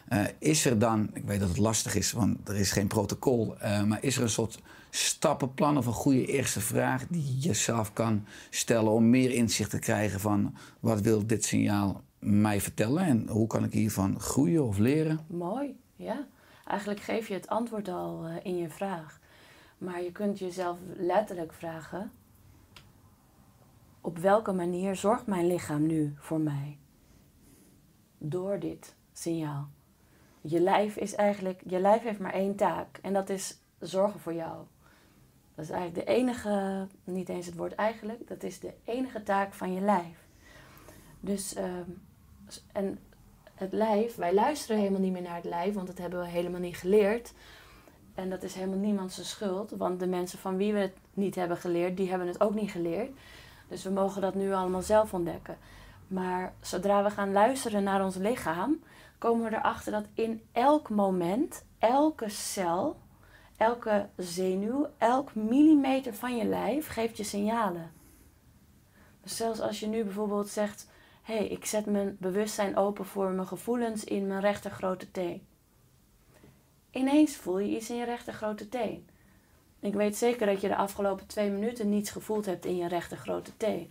[0.08, 3.58] eh, is er dan, ik weet dat het lastig is, want er is geen protocol.
[3.58, 4.58] eh, maar is er een soort
[4.90, 9.78] stappenplan of een goede eerste vraag die je jezelf kan stellen om meer inzicht te
[9.78, 14.78] krijgen van wat wil dit signaal mij vertellen en hoe kan ik hiervan groeien of
[14.78, 15.20] leren?
[15.26, 16.26] Mooi, ja.
[16.66, 19.18] Eigenlijk geef je het antwoord al eh, in je vraag.
[19.78, 22.12] Maar je kunt jezelf letterlijk vragen:
[24.00, 26.78] op welke manier zorgt mijn lichaam nu voor mij?
[28.18, 29.70] Door dit signaal.
[30.48, 34.34] Je lijf is eigenlijk, je lijf heeft maar één taak en dat is zorgen voor
[34.34, 34.56] jou.
[35.54, 39.52] Dat is eigenlijk de enige, niet eens het woord eigenlijk, dat is de enige taak
[39.52, 40.26] van je lijf.
[41.20, 41.90] Dus, ehm,
[42.72, 42.98] en
[43.54, 46.60] het lijf, wij luisteren helemaal niet meer naar het lijf, want dat hebben we helemaal
[46.60, 47.32] niet geleerd.
[48.14, 51.34] En dat is helemaal niemand zijn schuld, want de mensen van wie we het niet
[51.34, 53.10] hebben geleerd, die hebben het ook niet geleerd.
[53.68, 55.58] Dus we mogen dat nu allemaal zelf ontdekken.
[56.06, 58.82] Maar zodra we gaan luisteren naar ons lichaam,
[59.18, 62.96] komen we erachter dat in elk moment, elke cel,
[63.56, 67.92] elke zenuw, elk millimeter van je lijf geeft je signalen.
[69.22, 70.90] Dus zelfs als je nu bijvoorbeeld zegt:
[71.22, 75.46] hey, ik zet mijn bewustzijn open voor mijn gevoelens in mijn rechter grote teen.
[76.90, 79.08] Ineens voel je iets in je rechter grote teen.
[79.80, 83.16] Ik weet zeker dat je de afgelopen twee minuten niets gevoeld hebt in je rechter
[83.16, 83.90] grote teen.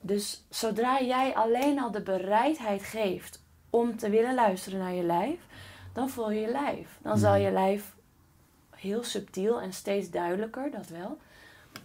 [0.00, 3.44] Dus zodra jij alleen al de bereidheid geeft
[3.76, 5.40] om te willen luisteren naar je lijf,
[5.92, 6.98] dan voel je je lijf.
[7.02, 7.96] Dan zal je lijf
[8.70, 11.18] heel subtiel en steeds duidelijker, dat wel,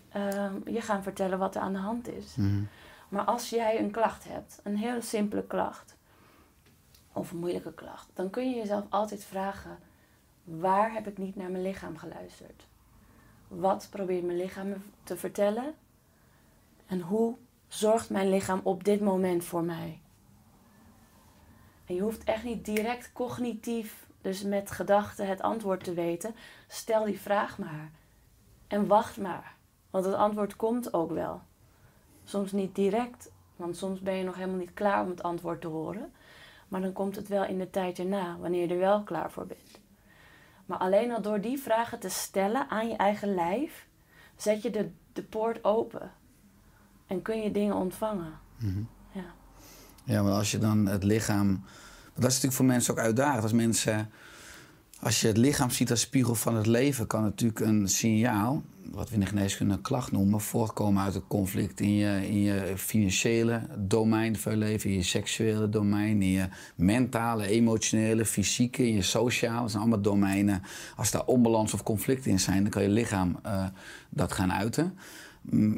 [0.10, 2.36] ehm, je gaan vertellen wat er aan de hand is.
[2.36, 2.64] Mhm.
[3.10, 5.96] Maar als jij een klacht hebt, een hele simpele klacht,
[7.14, 9.78] of een moeilijke klacht, dan kun je jezelf altijd vragen:
[10.44, 12.68] waar heb ik niet naar mijn lichaam geluisterd?
[13.48, 15.74] Wat probeert mijn lichaam me te vertellen?
[16.88, 17.36] En hoe
[17.68, 20.02] zorgt mijn lichaam op dit moment voor mij?
[21.92, 26.36] En je hoeft echt niet direct cognitief, dus met gedachten, het antwoord te weten.
[26.68, 27.92] Stel die vraag maar.
[28.68, 29.56] En wacht maar.
[29.90, 31.42] Want het antwoord komt ook wel.
[32.24, 35.68] Soms niet direct, want soms ben je nog helemaal niet klaar om het antwoord te
[35.68, 36.14] horen.
[36.68, 39.46] Maar dan komt het wel in de tijd erna, wanneer je er wel klaar voor
[39.46, 39.80] bent.
[40.66, 43.88] Maar alleen al door die vragen te stellen aan je eigen lijf,
[44.36, 46.12] zet je de, de poort open.
[47.08, 48.40] En kun je dingen ontvangen.
[49.12, 49.40] Ja.
[50.04, 51.64] Ja, maar als je dan het lichaam.
[52.14, 53.44] Dat is natuurlijk voor mensen ook uitdagend.
[53.44, 54.10] Als mensen.
[55.00, 59.08] Als je het lichaam ziet als spiegel van het leven, kan natuurlijk een signaal, wat
[59.10, 62.74] we in de geneeskunde een klacht noemen, voortkomen uit een conflict in je, in je
[62.78, 68.94] financiële domein van je leven, in je seksuele domein, in je mentale, emotionele, fysieke, in
[68.94, 69.62] je sociale.
[69.62, 70.62] Dat zijn allemaal domeinen.
[70.96, 73.66] Als daar onbalans of conflict in zijn, dan kan je lichaam eh,
[74.10, 74.98] dat gaan uiten.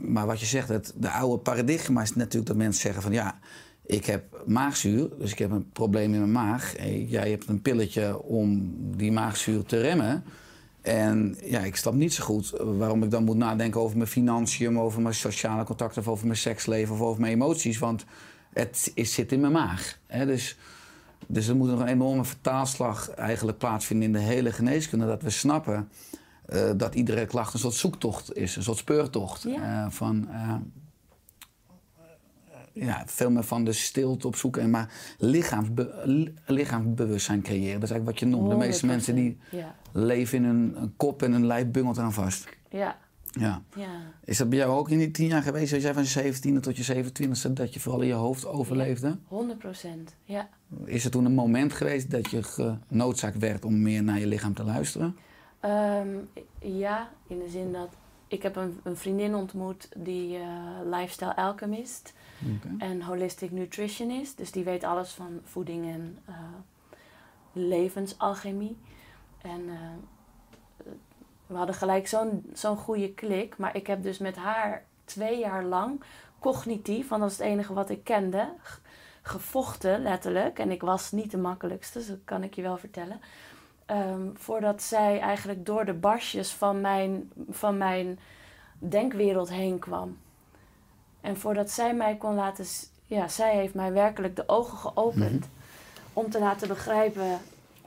[0.01, 3.39] Maar wat je zegt, het, de oude paradigma is natuurlijk dat mensen zeggen van ja,
[3.85, 6.75] ik heb maagzuur, dus ik heb een probleem in mijn maag.
[6.75, 10.23] En Jij hebt een pilletje om die maagzuur te remmen.
[10.81, 14.79] En ja, ik snap niet zo goed waarom ik dan moet nadenken over mijn financiën,
[14.79, 17.79] over mijn sociale contacten, of over mijn seksleven of over mijn emoties.
[17.79, 18.05] Want
[18.53, 19.99] het is, zit in mijn maag.
[20.07, 20.25] Hè?
[20.25, 20.57] Dus,
[21.27, 25.05] dus er moet nog een enorme vertaalslag eigenlijk plaatsvinden in de hele geneeskunde.
[25.05, 25.89] Dat we snappen
[26.45, 29.43] eh, dat iedere klacht een soort zoektocht is, een soort speurtocht.
[29.43, 29.85] Ja.
[29.85, 30.53] eh, van, eh,
[32.73, 34.61] ja, veel meer van de stilte opzoeken.
[34.61, 37.79] En maar lichaamsbe li- lichaamsbewustzijn creëren.
[37.79, 38.49] Dat is eigenlijk wat je noemt.
[38.49, 38.89] De meeste 100%.
[38.89, 42.47] mensen die Ja, leven in hun een kop en hun lijf bungelt eraan vast.
[42.69, 42.97] ja,
[43.31, 43.61] Ja.
[43.75, 43.87] ja.
[44.23, 45.73] Is dat bij jou ook in die tien jaar geweest?
[45.73, 49.17] Als jij van je 17e tot je 27e, dat je vooral in je hoofd overleefde?
[49.27, 50.15] 100 procent.
[50.23, 50.49] Ja.
[50.85, 54.53] Is er toen een moment geweest dat je genoodzaakt werd om meer naar je lichaam
[54.53, 55.15] te luisteren?
[55.59, 56.07] Ehm,
[56.59, 57.89] ja, in de zin dat
[58.27, 60.47] ik heb een, een vriendin ontmoet die eh,
[60.91, 62.13] lifestyle alchemist
[62.77, 64.37] en holistic nutritionist.
[64.37, 66.35] Dus die weet alles van voeding en eh,
[67.53, 68.77] levensalchemie.
[69.41, 70.87] En eh,
[71.47, 73.57] we hadden gelijk zo'n zo'n goede klik.
[73.57, 76.03] Maar ik heb dus met haar twee jaar lang
[76.39, 78.53] cognitief, want dat is het enige wat ik kende,
[79.21, 80.59] gevochten letterlijk.
[80.59, 83.19] En ik was niet de makkelijkste, dat kan ik je wel vertellen.
[83.85, 88.19] Ehm, voordat zij eigenlijk door de barsjes van mijn, van mijn
[88.77, 90.17] denkwereld heen kwam.
[91.23, 92.65] En voordat zij mij kon laten...
[93.05, 95.45] Ja, zij heeft mij werkelijk de ogen geopend.
[96.13, 97.39] Om te laten begrijpen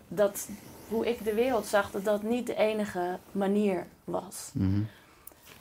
[0.09, 0.49] dat
[0.89, 1.91] hoe ik de wereld zag...
[1.91, 4.51] dat dat niet de enige manier was.
[4.53, 4.83] Mhm.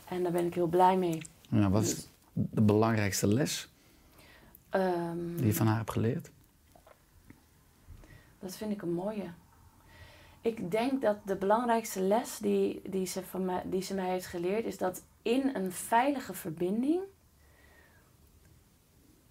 [0.08, 1.22] En daar ben ik heel blij mee.
[1.50, 3.70] Ja, wat is de belangrijkste les
[4.76, 6.32] Ehm, die je van haar hebt geleerd?
[8.40, 9.30] Dat vind ik een mooie.
[10.42, 14.26] Ik denk dat de belangrijkste les die, die, ze van mij, die ze mij heeft
[14.26, 17.02] geleerd, is dat in een veilige verbinding,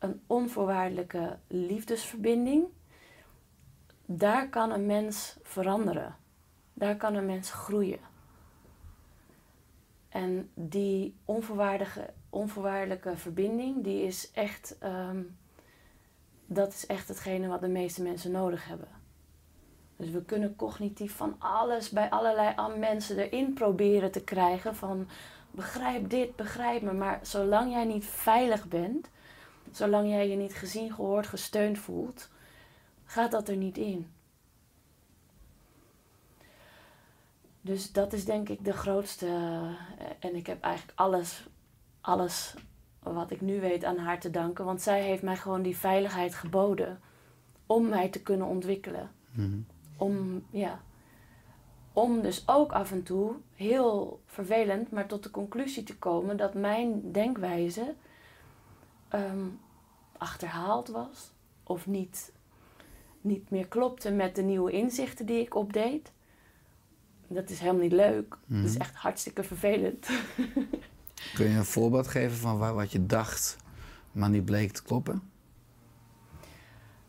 [0.04, 2.64] een onvoorwaardelijke liefdesverbinding,
[4.06, 6.16] daar kan een mens veranderen.
[6.72, 8.00] Daar kan een mens groeien.
[10.08, 15.22] En die onvoorwaardige, onvoorwaardelijke verbinding, die is echt, ehm,
[16.46, 18.88] dat is echt hetgene wat de meeste mensen nodig hebben.
[19.96, 25.08] Dus we kunnen cognitief van alles bij allerlei mensen erin proberen te krijgen van
[25.50, 26.92] begrijp dit, begrijp me.
[26.92, 29.08] Maar zolang jij niet veilig bent,
[29.76, 32.30] zolang jij je niet gezien, gehoord, gesteund voelt,
[33.04, 34.06] gaat dat er niet in.
[37.60, 39.26] Dus dat is denk ik de grootste.
[39.26, 41.46] eh, En ik heb eigenlijk alles,
[42.00, 42.54] alles
[43.02, 44.64] wat ik nu weet aan haar te danken.
[44.64, 47.00] Want zij heeft mij gewoon die veiligheid geboden
[47.66, 49.10] om mij te kunnen ontwikkelen.
[49.96, 50.80] Om, ja,
[51.92, 56.54] om dus ook af en toe, heel vervelend, maar tot de conclusie te komen dat
[56.54, 57.94] mijn denkwijze
[59.08, 59.46] ehm,
[60.18, 61.32] achterhaald was.
[61.62, 62.32] Of niet,
[63.20, 66.12] niet meer klopte met de nieuwe inzichten die ik opdeed.
[67.26, 68.36] Dat is helemaal niet leuk.
[68.46, 70.06] Dat is echt hartstikke vervelend.
[71.34, 73.56] Kun je een voorbeeld geven van waar, wat je dacht,
[74.12, 75.22] maar niet bleek te kloppen?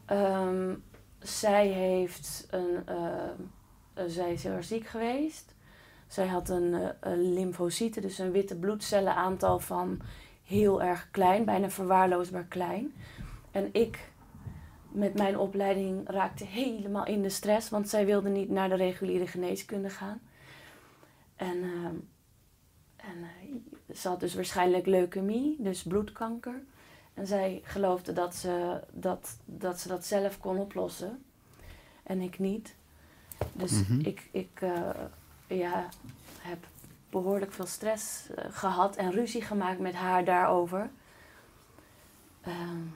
[0.05, 0.75] Ehm,
[1.19, 5.53] zij heeft een, uh, zij is heel erg ziek geweest.
[6.07, 10.01] Zij had een, uh, een lymfocyte, dus een witte bloedcellenaantal van
[10.45, 12.93] heel erg klein, bijna verwaarloosbaar klein.
[13.51, 14.09] En ik
[14.91, 19.27] met mijn opleiding raakte helemaal in de stress, want zij wilde niet naar de reguliere
[19.27, 20.21] geneeskunde gaan.
[21.35, 21.85] En, uh,
[22.95, 26.63] en uh, ze had dus waarschijnlijk leukemie, dus bloedkanker.
[27.13, 31.25] En zij geloofde dat ze dat, dat, ze dat zelf kon oplossen.
[32.03, 32.75] En ik niet.
[33.53, 33.99] Dus mm -hmm.
[33.99, 34.89] ik, ik uh,
[35.47, 35.89] ja,
[36.39, 36.67] heb
[37.21, 40.89] behoorlijk veel stress gehad en ruzie gemaakt met haar daarover.
[42.47, 42.93] Um,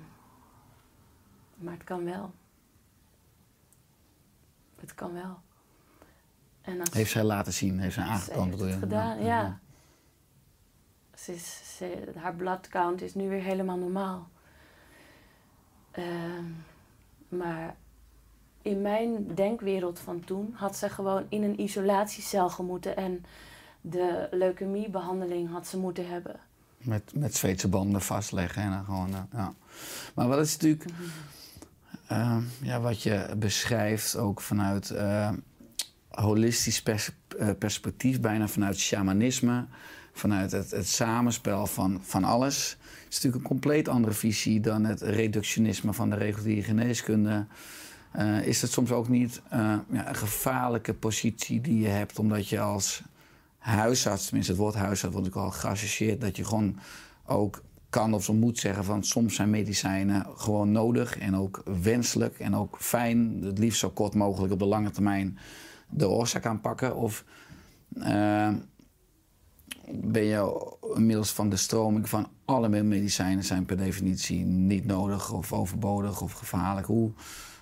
[1.56, 2.32] maar het kan wel.
[4.80, 5.40] Het kan wel.
[6.62, 8.58] En als heeft zij laten zien, heeft zij aangetoond?
[8.58, 9.42] Ze heeft het gedaan, ja.
[9.42, 9.60] ja.
[11.16, 14.30] Ze is, ze, haar bloodcount is nu weer helemaal normaal.
[15.98, 16.06] Uh,
[17.30, 17.76] maar
[18.62, 23.26] in mijn denkwereld van toen had ze gewoon in een isolatiecel gemoeten en
[23.82, 26.40] de leukemiebehandeling had ze moeten hebben.
[26.78, 29.54] Met, met Zweedse banden vastleggen en dan gewoon, uh, ja.
[30.16, 30.86] Maar wat is natuurlijk...
[32.12, 35.32] Uh, ja, wat je beschrijft, ook vanuit uh,
[36.10, 37.12] holistisch pers
[37.60, 39.66] perspectief, bijna vanuit shamanisme,
[40.14, 42.70] vanuit het, het, samenspel van, van alles.
[42.70, 47.46] Het is natuurlijk een compleet andere visie dan het reductionisme van de reguliere geneeskunde.
[48.44, 53.04] Is het soms ook niet ja, een gevaarlijke positie die je hebt, omdat je als
[53.60, 56.80] huisarts, tenminste het woord huisarts wordt ook al geassocieerd, dat je gewoon
[57.26, 62.40] ook kan of ze moet zeggen van soms zijn medicijnen gewoon nodig en ook wenselijk
[62.40, 65.38] en ook fijn, het liefst zo kort mogelijk op de lange termijn
[65.90, 66.96] de oorzaak aanpakken?
[66.96, 67.26] Of
[67.94, 68.50] uh,
[69.92, 75.54] ben je inmiddels van de stroming van alle medicijnen zijn per definitie niet nodig of
[75.54, 76.88] overbodig of gevaarlijk?
[76.88, 77.12] Hoe,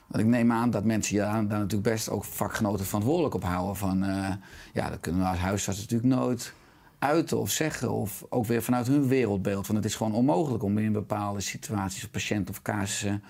[0.08, 3.76] want ik neem aan dat mensen ja, daar natuurlijk best ook vakgenoten verantwoordelijk op houden.
[3.76, 4.30] Van, uh,
[4.74, 6.54] ja, dat kunnen we als huisarts natuurlijk nooit
[7.00, 7.92] uiten of zeggen.
[7.92, 9.68] Of ook weer vanuit hun wereldbeeld.
[9.68, 13.24] Want het is gewoon onmogelijk om in bepaalde situaties of patiënten of casussen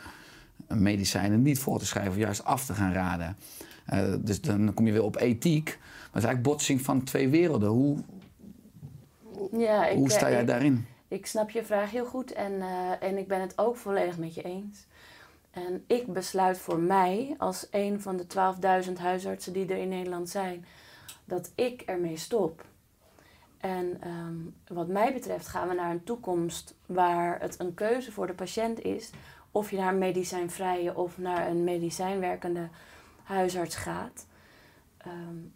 [0.68, 3.38] medicijnen niet voor te schrijven of juist af te gaan raden.
[3.94, 5.66] Uh, dus dan kom je weer op ethiek.
[5.66, 5.76] Maar
[6.12, 7.70] het is eigenlijk botsing van twee werelden.
[7.70, 7.98] Hoe,
[9.58, 10.86] ja, ik, hoe sta jij ik, daarin?
[11.08, 14.36] Ik snap je vraag heel goed en, uh, en ik ben het ook volledig met
[14.36, 14.86] je eens.
[15.66, 18.26] En ik besluit voor mij, als een van de
[18.86, 20.66] 12.000 huisartsen die er in Nederland zijn,
[21.26, 22.66] dat ik ermee stop.
[23.58, 28.28] En um, wat mij betreft gaan we naar een toekomst waar het een keuze voor
[28.28, 29.10] de patiënt is
[29.52, 32.70] of je naar een medicijnvrije of naar een medicijnwerkende
[33.24, 34.28] huisarts gaat.
[35.08, 35.54] Um,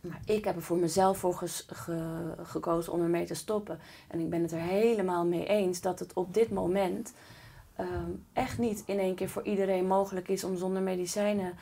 [0.00, 3.78] maar ik heb er voor mezelf voor ge gekozen om ermee te stoppen.
[4.08, 7.12] En ik ben het er helemaal mee eens dat het op dit moment
[7.80, 11.54] um, echt niet in één keer voor iedereen mogelijk is om zonder medicijnen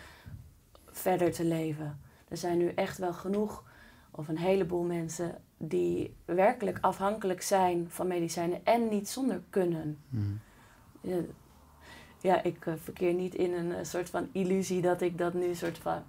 [0.91, 1.99] verder te leven.
[2.29, 3.65] Er zijn nu echt wel genoeg,
[4.11, 9.99] of een heleboel mensen, die werkelijk afhankelijk zijn van medicijnen en niet zonder kunnen.
[10.09, 10.41] Mm.
[11.01, 11.21] Ja,
[12.21, 15.55] ja, ik uh, verkeer niet in een uh, soort van illusie dat ik dat nu
[15.55, 16.03] soort van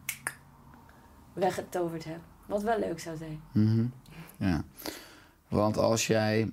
[1.33, 2.19] weggetoverd heb.
[2.45, 3.41] Wat wel leuk zou zijn.
[3.51, 3.91] Mm -hmm.
[4.37, 4.63] Ja,
[5.47, 6.51] want als jij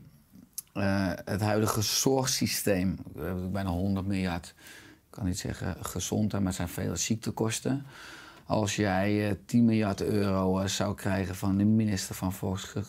[0.75, 6.55] uh, het huidige zorgsysteem, hebben bijna 100 miljard, ik kan niet zeggen gezondheid, maar het
[6.55, 7.87] zijn vele ziektekosten
[8.47, 12.33] als jij 10 eh, miljard euro eh, zou krijgen van de minister van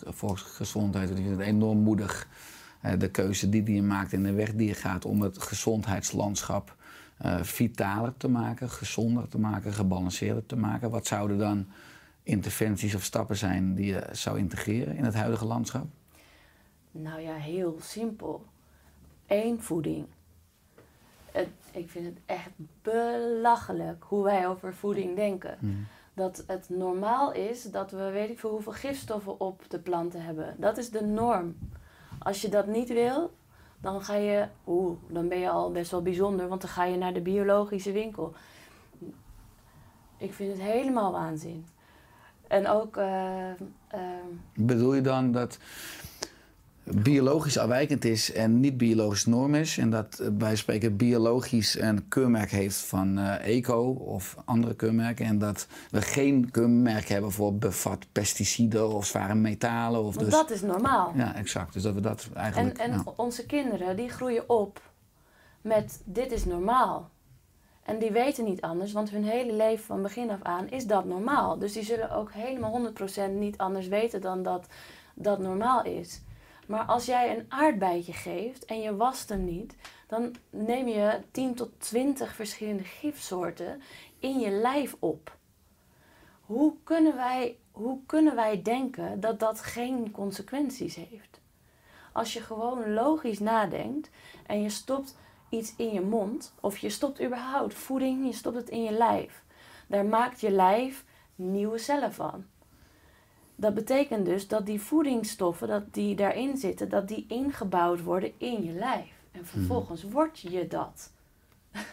[0.04, 1.08] Volksgezondheid.
[1.08, 2.28] Die vindt het enorm moedig,
[2.80, 6.74] eh, de keuze die hij maakt en de weg die hij gaat om het gezondheidslandschap
[7.42, 10.90] vitaler te maken, gezonder te maken, gebalanceerder te maken.
[10.90, 11.66] Wat zouden dan
[12.22, 15.86] interventies of stappen zijn die je zou integreren in het huidige landschap?
[17.02, 18.44] Nou ja, heel simpel.
[19.26, 20.06] Eén voeding
[21.36, 22.50] het, ik vind het echt
[22.82, 25.56] belachelijk hoe wij over voeding denken.
[25.58, 25.86] Hmm.
[26.14, 30.54] Dat het normaal is dat we weet ik veel hoeveel gifstoffen op de planten hebben.
[30.58, 31.56] Dat is de norm.
[32.18, 33.34] Als je dat niet wil,
[33.80, 36.96] dan ga je, oeh, dan ben je al best wel bijzonder, want dan ga je
[36.96, 38.34] naar de biologische winkel.
[40.18, 41.66] Ik vind het helemaal waanzin.
[42.48, 42.96] En ook.
[42.96, 43.50] Uh,
[43.94, 44.00] uh,
[44.54, 45.58] Bedoel je dan dat
[46.94, 49.78] biologisch afwijkend is en niet biologisch norm is.
[49.78, 55.26] En dat bij spreken biologisch een keurmerk heeft van uh, eco of andere keurmerken.
[55.26, 60.02] En dat we geen keurmerk hebben voor bevat pesticiden of zware metalen.
[60.02, 61.12] Of dus, dat is normaal.
[61.16, 61.72] Ja, exact.
[61.72, 62.78] Dus dat we dat eigenlijk...
[62.78, 64.80] En, en onze kinderen die groeien op
[65.60, 67.10] met dit is normaal.
[67.82, 71.04] En die weten niet anders, want hun hele leven van begin af aan is dat
[71.04, 71.58] normaal.
[71.58, 72.92] Dus die zullen ook helemaal
[73.30, 74.66] 100% niet anders weten dan dat
[75.14, 76.20] dat normaal is.
[76.66, 81.54] Maar als jij een aardbeidje geeft en je wast hem niet, dan neem je 10
[81.54, 83.82] tot 20 verschillende gifsoorten
[84.18, 85.36] in je lijf op.
[86.40, 91.40] Hoe kunnen wij, hoe kunnen wij denken dat dat geen consequenties heeft?
[92.12, 94.10] Als je gewoon logisch nadenkt
[94.46, 95.16] en je stopt
[95.48, 99.42] iets in je mond, of je stopt überhaupt voeding, je stopt het in je lijf,
[99.86, 101.04] daar maakt je lijf
[101.34, 102.46] nieuwe cellen van.
[103.56, 108.64] Dat betekent dus dat die voedingsstoffen dat die daarin zitten, dat die ingebouwd worden in
[108.64, 109.12] je lijf.
[109.32, 111.12] En vervolgens word je dat.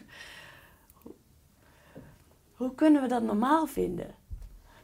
[2.55, 4.15] Hoe kunnen we dat normaal vinden?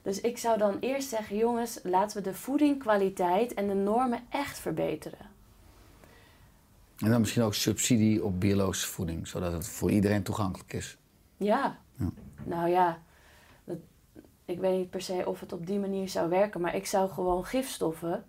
[0.01, 4.59] Dus ik zou dan eerst zeggen, jongens, laten we de voedingkwaliteit en de normen echt
[4.59, 5.29] verbeteren.
[6.97, 10.97] En dan misschien ook subsidie op biologische voeding, zodat het voor iedereen toegankelijk is.
[11.37, 11.79] Ja.
[11.95, 12.11] Ja.
[12.43, 13.01] Nou ja,
[14.49, 17.09] ik weet niet per se of het op die manier zou werken, maar ik zou
[17.09, 18.25] gewoon gifstoffen.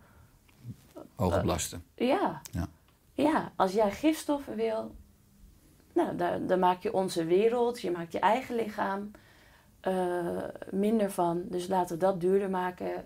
[1.14, 1.84] Hoge belasten.
[1.94, 2.40] Ja.
[2.50, 2.68] Ja.
[3.14, 4.94] Ja, als jij gifstoffen wil,
[5.94, 6.16] nou,
[6.46, 9.10] dan maak je onze wereld, je maakt je eigen lichaam
[9.80, 11.42] eh, minder van.
[11.48, 13.04] Dus laten we dat duurder maken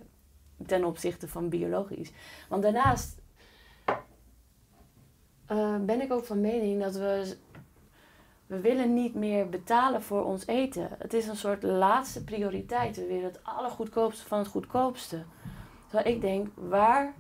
[0.67, 2.13] ten opzichte van biologisch.
[2.49, 3.21] Want daarnaast
[5.47, 7.37] eh, ben ik ook van mening dat we.
[8.55, 10.89] We willen niet meer betalen voor ons eten.
[10.99, 12.97] Het is een soort laatste prioriteit.
[12.97, 15.25] We willen het allergoedkoopste van het goedkoopste.
[15.89, 17.15] Terwijl ik denk, waar,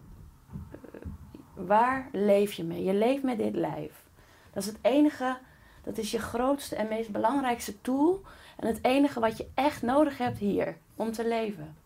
[1.54, 2.84] waar leef je mee?
[2.84, 4.04] Je leeft met dit lijf.
[4.52, 5.36] Dat is het enige,
[5.82, 8.22] dat is je grootste en meest belangrijkste tool.
[8.56, 11.76] En het enige wat je echt nodig hebt hier om te leven.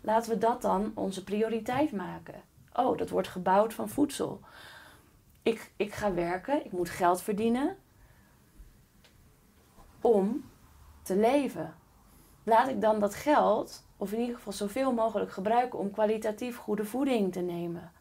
[0.00, 2.42] Laten we dat dan onze prioriteit maken.
[2.72, 4.40] Oh, dat wordt gebouwd van voedsel.
[5.42, 7.76] Ik, ik ga werken, ik moet geld verdienen
[10.02, 10.44] om
[11.02, 11.74] te leven.
[12.44, 16.84] Laat ik dan dat geld, of in ieder geval zoveel mogelijk gebruiken om kwalitatief goede
[16.84, 17.92] voeding te nemen.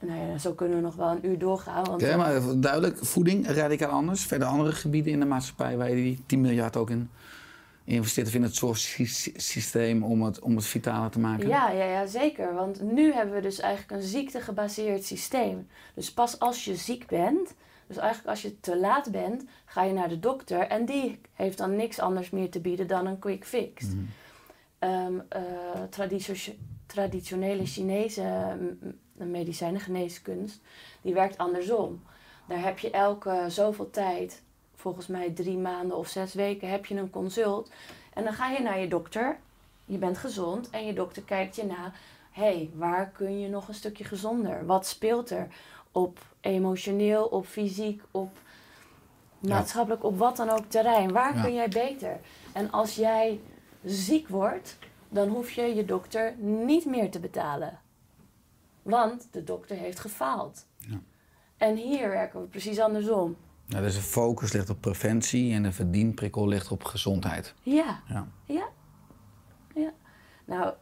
[0.00, 1.84] Nou ja, zo kunnen we nog wel een uur doorgaan.
[1.84, 4.26] Want Oké, maar duidelijk, voeding radicaal anders.
[4.26, 7.10] Verder andere gebieden in de maatschappij waar je die 10 miljard ook in
[7.84, 8.26] investeert.
[8.26, 11.48] Of in het zorgsysteem om het, om het vitaler te maken.
[11.48, 12.54] Ja, ja, ja, zeker.
[12.54, 15.66] Want nu hebben we dus eigenlijk een ziektegebaseerd systeem.
[15.94, 17.54] Dus pas als je ziek bent,
[17.86, 20.60] dus eigenlijk als je te laat bent, ga je naar de dokter.
[20.60, 23.84] En die heeft dan niks anders meer te bieden dan een quick fix.
[24.78, 25.42] Ehm, eh,
[25.90, 26.54] traditio-
[26.86, 28.98] traditionele Chinese mm,
[29.30, 30.60] medicijnengeneeskunst,
[31.02, 32.02] die werkt andersom.
[32.48, 34.42] Daar heb je elke zoveel tijd,
[34.74, 37.70] volgens mij drie maanden of zes weken, heb je een consult.
[38.14, 39.38] En dan ga je naar je dokter,
[39.84, 41.92] je bent gezond en je dokter kijkt je na.
[42.30, 44.66] Hé, hey, waar kun je nog een stukje gezonder?
[44.66, 45.48] Wat speelt er
[45.94, 48.38] op emotioneel, op fysiek, op
[49.38, 51.12] maatschappelijk, op wat dan ook terrein?
[51.12, 51.42] Waar Ja.
[51.42, 52.20] kun jij beter?
[52.52, 53.40] En als jij
[53.84, 54.78] ziek wordt,
[55.08, 57.78] dan hoef je je dokter niet meer te betalen.
[58.82, 60.66] Want de dokter heeft gefaald.
[60.78, 61.00] Ja.
[61.56, 63.36] En hier werken we precies andersom.
[63.66, 67.54] Nou, dus de focus ligt op preventie en de verdienprikkel ligt op gezondheid.
[67.62, 68.26] Ja, Ja.
[68.44, 68.68] ja,
[69.74, 69.92] ja.
[70.44, 70.74] Nou,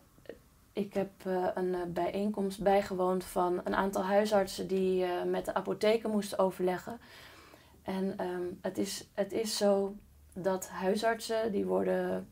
[0.72, 5.54] ik heb eh, een eh, bijeenkomst bijgewoond van een aantal huisartsen die eh, met de
[5.54, 7.00] apotheken moesten overleggen.
[7.82, 9.94] En ehm, het, is, het is zo
[10.32, 12.28] dat huisartsen, die worden...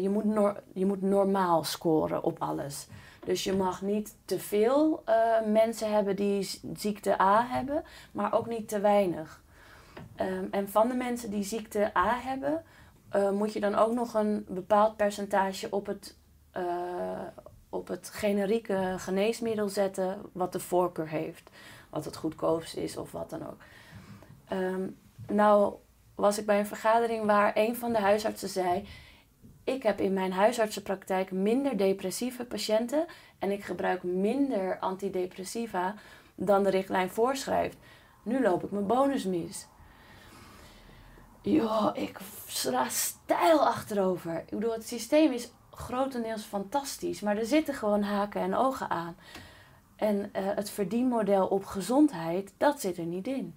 [0.00, 2.86] je, moet je moet normaal scoren op alles.
[3.24, 5.04] Dus je mag niet te veel
[5.46, 9.42] mensen hebben die ziekte A hebben, maar ook niet te weinig.
[10.16, 12.64] Ehm, en van de mensen die ziekte A hebben,
[13.32, 16.16] moet je dan ook nog een bepaald percentage op het,
[17.76, 21.50] op het generieke geneesmiddel zetten wat de voorkeur heeft.
[21.90, 23.58] Wat het goedkoopst is of wat dan ook.
[24.48, 24.88] Ehm,
[25.28, 25.74] nou
[26.14, 28.86] was ik bij een vergadering waar een van de huisartsen zei...
[29.66, 33.06] Ik heb in mijn huisartsenpraktijk minder depressieve patiënten
[33.38, 35.94] en ik gebruik minder antidepressiva
[36.34, 37.76] dan de richtlijn voorschrijft.
[38.22, 39.66] Nu loop ik mijn bonus mis.
[41.40, 44.38] Joh, ik sla stijl achterover.
[44.38, 49.16] Ik bedoel, het systeem is grotendeels fantastisch, maar er zitten gewoon haken en ogen aan.
[49.96, 53.54] En eh, het verdienmodel op gezondheid, dat zit er niet in.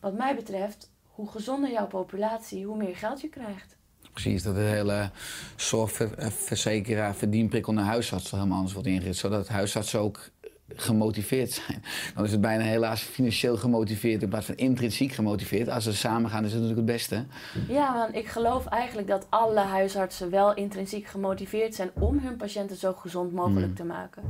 [0.00, 3.76] Wat mij betreft, hoe gezonder jouw populatie, hoe meer geld je krijgt.
[4.12, 5.10] Precies, dat de hele
[5.56, 9.18] zorgverzekeraar verdienprikkel naar huisarts helemaal anders wordt ingericht.
[9.18, 10.28] Zodat huisartsen ook
[10.74, 11.82] gemotiveerd zijn.
[12.14, 15.68] Dan is het bijna helaas financieel gemotiveerd in plaats van intrinsiek gemotiveerd.
[15.68, 17.24] Als ze samen gaan is het natuurlijk het beste.
[17.68, 22.76] Ja, want ik geloof eigenlijk dat alle huisartsen wel intrinsiek gemotiveerd zijn om hun patiënten
[22.76, 24.22] zo gezond mogelijk te maken.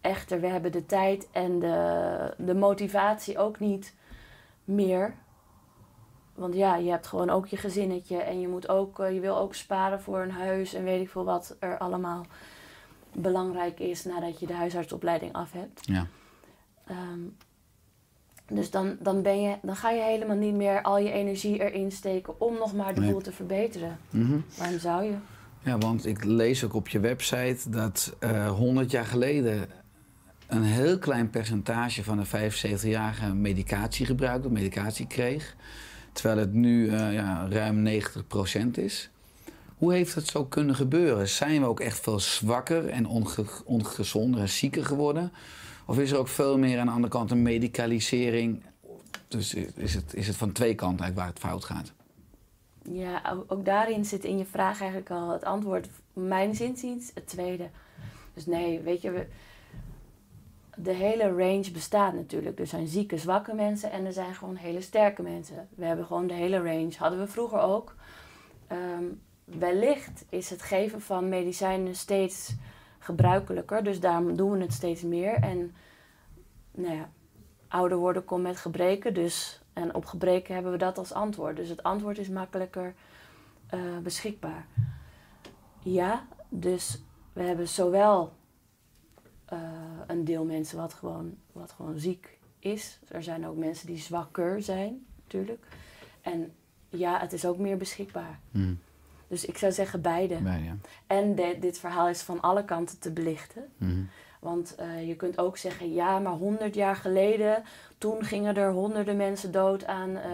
[0.00, 3.94] Echter, we hebben de tijd en de, de motivatie ook niet
[4.64, 5.14] meer.
[6.34, 9.36] Want ja, je hebt gewoon ook je gezinnetje en je, moet ook, eh, je wil
[9.38, 12.26] ook sparen voor een huis en weet ik veel wat er allemaal
[13.14, 15.80] belangrijk is nadat je de huisartsopleiding af hebt.
[15.86, 16.06] Ja.
[16.86, 17.20] Ehm,
[18.46, 21.92] Dus dan, dan, ben je, dan ga je helemaal niet meer al je energie erin
[21.92, 23.10] steken om nog maar de Nee.
[23.10, 23.98] boel te verbeteren.
[24.10, 24.38] Mhm.
[24.58, 25.14] Waarom zou je?
[25.64, 29.68] Ja, want ik lees ook op je website dat eh 100 jaar geleden
[30.46, 35.56] een heel klein percentage van de 75-jarigen medicatie gebruikte, medicatie kreeg.
[36.12, 39.10] Terwijl het nu eh, ja, ruim 90% is.
[39.82, 41.28] Hoe heeft het zo kunnen gebeuren?
[41.28, 45.32] Zijn we ook echt veel zwakker en onge ongezonder en zieker geworden?
[45.86, 48.62] Of is er ook veel meer aan de andere kant een medicalisering?
[49.28, 51.92] Dus is het, is het van twee kanten eigenlijk waar het fout gaat?
[52.82, 55.88] Ja, ook, daarin zit in je vraag eigenlijk al het antwoord.
[56.12, 57.68] Mijn zinziens het tweede.
[58.34, 59.26] Dus nee, weet je,
[60.76, 62.58] de hele range bestaat natuurlijk.
[62.58, 65.68] Er zijn zieke, zwakke mensen en er zijn gewoon hele sterke mensen.
[65.74, 66.92] We hebben gewoon de hele range.
[66.96, 67.94] Hadden we vroeger ook.
[68.66, 69.04] Ehm,
[69.44, 72.54] wellicht is het geven van medicijnen steeds
[72.98, 73.84] gebruikelijker.
[73.84, 75.34] Dus daarom doen we het steeds meer.
[75.34, 75.74] En
[76.70, 77.10] nou ja,
[77.68, 79.14] ouder worden komt met gebreken.
[79.14, 81.56] Dus, en op gebreken hebben we dat als antwoord.
[81.56, 82.94] Dus het antwoord is makkelijker
[83.66, 84.66] eh, beschikbaar.
[85.82, 88.32] Ja, dus we hebben zowel
[89.44, 89.58] eh,
[90.06, 93.00] een deel mensen wat gewoon, wat gewoon ziek is.
[93.08, 95.66] Er zijn ook mensen die zwakker zijn, natuurlijk.
[96.20, 96.52] En
[96.88, 98.40] ja, het is ook meer beschikbaar.
[98.50, 98.74] Hm.
[99.32, 100.34] Dus ik zou zeggen beide.
[100.44, 100.76] Ja.
[101.06, 103.64] En de- dit verhaal is van alle kanten te belichten.
[103.76, 104.02] Mhm.
[104.40, 107.62] Want eh, je kunt ook zeggen, ja, maar 100 jaar geleden,
[107.98, 110.30] toen gingen er honderden mensen dood aan eh,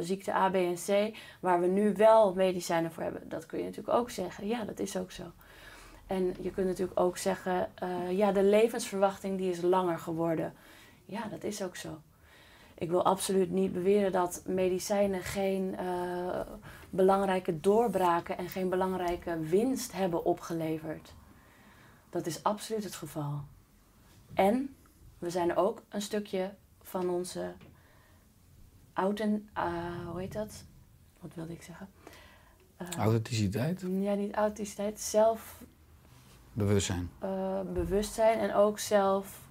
[0.00, 3.28] ziekte A, B en C, waar we nu wel medicijnen voor hebben.
[3.28, 4.46] Dat kun je natuurlijk ook zeggen.
[4.46, 5.22] Ja, dat is ook zo.
[6.06, 10.52] En je kunt natuurlijk ook zeggen, eh, ja, de levensverwachting die is langer geworden.
[11.04, 11.98] Ja, dat is ook zo.
[12.78, 15.76] Ik wil absoluut niet beweren dat medicijnen geen
[16.94, 21.14] belangrijke doorbraken en geen belangrijke winst hebben opgeleverd.
[22.10, 23.40] Dat is absoluut het geval.
[24.34, 24.76] En
[25.18, 27.52] we zijn ook een stukje van onze
[28.92, 29.64] ouden, eh,
[30.10, 30.64] hoe heet dat?
[31.20, 31.88] Wat wilde ik zeggen?
[32.76, 35.62] Eh, Authenticiteit, ja, niet authenticiteit, zelf
[36.52, 37.10] bewustzijn.
[37.18, 39.43] eh, bewustzijn en ook zelf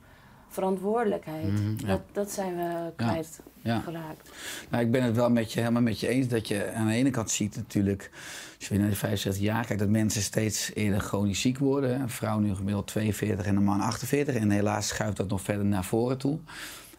[0.54, 1.52] verantwoordelijkheid.
[1.52, 1.88] Mhm, ja.
[1.88, 3.80] dat, dat zijn we kwijt Ja.
[3.80, 4.30] geraakt.
[4.70, 6.94] Nou, ik ben het wel met je, helemaal met je eens dat je aan de
[6.94, 8.12] ene kant ziet natuurlijk,
[8.60, 12.02] als je naar de 65 jaar kijkt, dat mensen steeds eerder chronisch ziek worden.
[12.02, 14.36] Een vrouw nu gemiddeld 42 en een man 48.
[14.36, 16.40] En helaas schuift dat nog verder naar voren toe.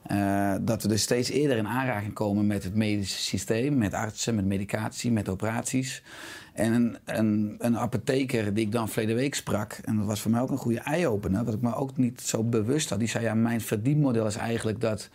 [0.07, 4.35] Eh, dat we dus steeds eerder in aanraking komen met het medische systeem, met artsen,
[4.35, 6.03] met medicatie, met operaties.
[6.53, 10.31] En een, een, een apotheker die ik dan verleden week sprak, en dat was voor
[10.31, 12.99] mij ook een goede eye-opener, wat ik me ook niet zo bewust had.
[12.99, 15.09] Die zei: Ja, mijn verdienmodel is eigenlijk dat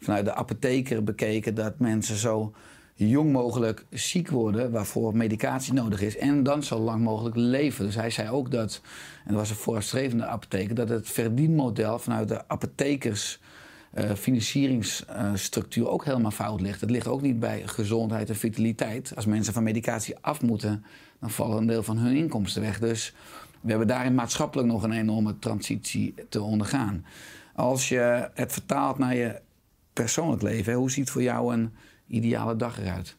[0.00, 2.52] vanuit de apotheker bekeken dat mensen zo
[2.94, 7.84] jong mogelijk ziek worden, waarvoor medicatie nodig is, en dan zo lang mogelijk leven.
[7.84, 8.80] Dus hij zei ook dat,
[9.24, 13.40] en dat was een voorstrevende apotheker, dat het verdienmodel vanuit de apothekers
[14.16, 16.80] financieringsstructuur ook helemaal fout ligt.
[16.80, 19.12] Het ligt ook niet bij gezondheid en vitaliteit.
[19.16, 20.84] Als mensen van medicatie af moeten,
[21.20, 22.78] dan vallen een deel van hun inkomsten weg.
[22.78, 23.14] Dus
[23.60, 27.04] we hebben daarin maatschappelijk nog een enorme transitie te ondergaan.
[27.54, 29.40] Als je het vertaalt naar je
[29.92, 31.74] persoonlijk leven, hoe ziet voor jou een
[32.06, 33.16] ideale dag eruit?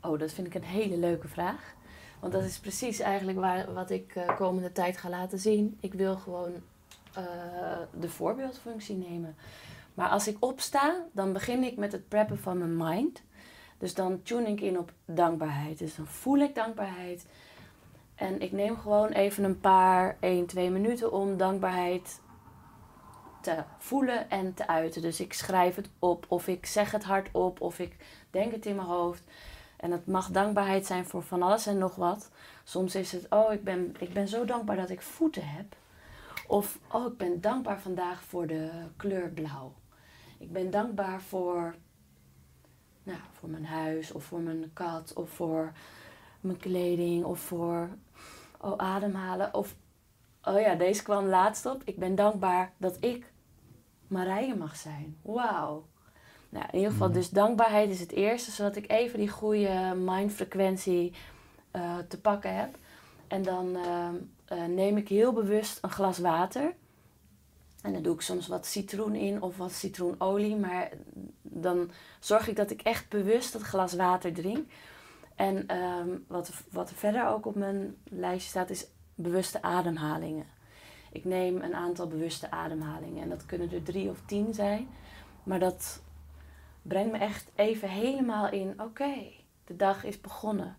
[0.00, 1.74] Oh, dat vind ik een hele leuke vraag.
[2.20, 5.76] Want dat is precies eigenlijk waar, wat ik eh komende tijd ga laten zien.
[5.80, 6.52] Ik wil gewoon
[7.14, 7.24] eh,
[8.00, 9.34] de voorbeeldfunctie nemen.
[9.94, 13.22] Maar als ik opsta, dan begin ik met het preppen van mijn mind.
[13.78, 15.78] Dus dan tune ik in op dankbaarheid.
[15.78, 17.26] Dus dan voel ik dankbaarheid.
[18.14, 22.20] En ik neem gewoon even een paar, 1, 2 minuten om dankbaarheid
[23.40, 25.02] te voelen en te uiten.
[25.02, 27.96] Dus ik schrijf het op, of ik zeg het hardop, of ik
[28.30, 29.22] denk het in mijn hoofd.
[29.76, 32.30] En het mag dankbaarheid zijn voor van alles en nog wat.
[32.64, 35.76] Soms is het, oh, ik ben, ik ben zo dankbaar dat ik voeten heb.
[36.46, 39.72] Of, oh, ik ben dankbaar vandaag voor de kleur blauw.
[40.42, 41.74] Ik ben dankbaar voor,
[43.02, 45.72] nou, voor mijn huis, of voor mijn kat, of voor
[46.40, 47.88] mijn kleding, of voor,
[48.60, 49.54] oh, ademhalen.
[49.54, 49.74] Of,
[50.44, 51.82] oh ja, deze kwam laatst op.
[51.84, 53.32] Ik ben dankbaar dat ik
[54.06, 55.16] Marije mag zijn.
[55.22, 55.86] Wauw.
[56.48, 61.12] Nou, in ieder geval, dus dankbaarheid is het eerste, zodat ik even die goede mindfrequentie
[61.70, 62.78] eh, te pakken heb.
[63.26, 64.14] En dan ehm,
[64.44, 66.74] eh, neem ik heel bewust een glas water.
[67.82, 70.56] En dan doe ik soms wat citroen in of wat citroenolie.
[70.56, 70.90] Maar
[71.42, 74.70] dan zorg ik dat ik echt bewust dat glas water drink.
[75.34, 80.46] En ehm, wat, wat er verder ook op mijn lijstje staat, is bewuste ademhalingen.
[81.12, 83.22] Ik neem een aantal bewuste ademhalingen.
[83.22, 84.88] En dat kunnen er drie of tien zijn.
[85.42, 86.02] Maar dat
[86.82, 89.14] brengt me echt even helemaal in, oké,
[89.64, 90.76] de dag is begonnen.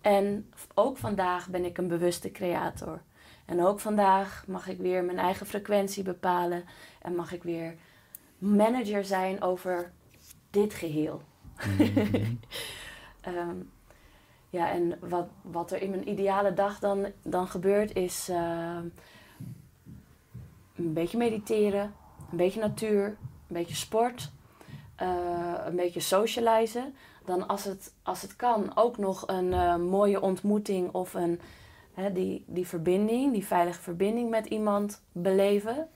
[0.00, 3.00] En ook vandaag ben ik een bewuste creator.
[3.44, 6.64] En ook vandaag mag ik weer mijn eigen frequentie bepalen.
[7.02, 7.74] En mag ik weer
[8.38, 9.92] manager zijn over
[10.50, 11.22] dit geheel.
[13.20, 13.56] Ehm,
[14.50, 18.78] ja, en wat, wat er in mijn ideale dag dan, dan gebeurt is eh,
[20.76, 21.94] een beetje mediteren,
[22.30, 23.16] een beetje natuur, een
[23.46, 24.30] beetje sport,
[24.94, 26.94] eh, een beetje socializen.
[27.24, 31.40] Dan als het, als het kan ook nog een eh, mooie ontmoeting of een,
[32.12, 35.88] die, die verbinding, die veilige verbinding met iemand beleven.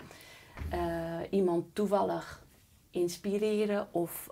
[1.30, 2.44] iemand toevallig
[2.90, 4.28] inspireren of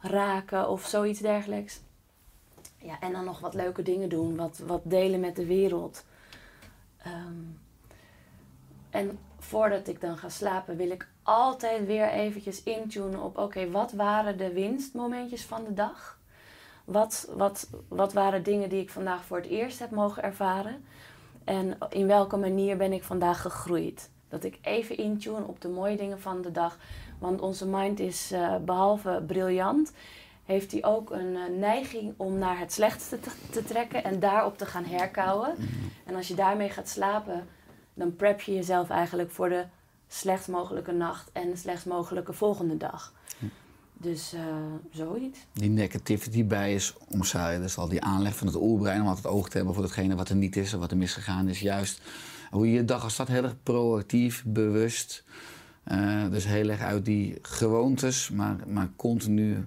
[0.00, 1.80] raken of zoiets dergelijks.
[2.82, 6.04] Ja, en dan nog wat leuke dingen doen, wat, wat delen met de wereld.
[6.96, 7.42] Ehm,
[8.90, 13.92] en voordat ik dan ga slapen, wil ik altijd weer eventjes intunen op: oké, wat
[13.92, 16.19] waren de winstmomentjes van de dag?
[16.90, 20.84] Wat, wat, wat waren dingen die ik vandaag voor het eerst heb mogen ervaren?
[21.44, 24.10] En in welke manier ben ik vandaag gegroeid?
[24.28, 26.78] Dat ik even intune op de mooie dingen van de dag.
[27.18, 29.92] Want onze mind is uh, behalve briljant,
[30.44, 33.18] heeft hij ook een uh, neiging om naar het slechtste
[33.50, 35.54] te, trekken en daarop te gaan herkauwen.
[36.06, 37.48] En als je daarmee gaat slapen,
[37.94, 39.64] dan prep je jezelf eigenlijk voor de
[40.08, 43.12] slechtst mogelijke nacht en de slechtst mogelijke volgende dag.
[44.02, 44.40] Dus uh,
[44.90, 45.38] zoiets.
[45.52, 49.56] Die negativity bias omzaaien, dus al die aanleg van het oerbrein om altijd oog te
[49.56, 51.60] hebben voor datgene wat er niet is en wat er misgegaan is.
[51.60, 52.00] Juist
[52.50, 55.24] hoe je je dag als dat heel erg proactief, bewust.
[55.92, 59.66] Uh, dus heel erg uit die gewoontes, maar, maar continu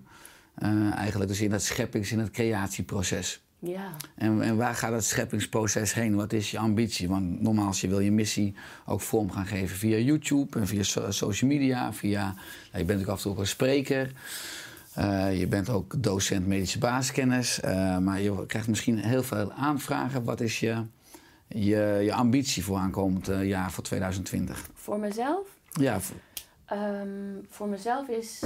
[0.57, 3.42] uh, eigenlijk dus in dat scheppings- in het creatieproces.
[3.65, 3.91] Ja.
[4.15, 6.15] En, en waar gaat het scheppingsproces heen?
[6.15, 7.09] Wat is je ambitie?
[7.09, 8.55] Want normaal je wil je missie
[8.85, 11.93] ook vorm gaan geven via YouTube en via social media.
[11.93, 14.11] Via, nou, je bent ook af en toe ook een spreker.
[14.97, 17.59] Uh, je bent ook docent medische basiskennis.
[17.65, 20.23] Uh, maar je krijgt misschien heel veel aanvragen.
[20.23, 20.85] Wat is je,
[21.47, 24.69] je, je ambitie voor aankomend jaar voor 2020?
[24.73, 25.47] Voor mezelf?
[25.71, 25.99] Ja.
[26.71, 28.41] Um, voor mezelf is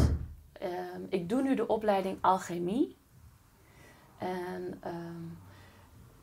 [0.60, 2.96] Ehm, ik doe nu de opleiding alchemie.
[4.18, 5.24] En ehm,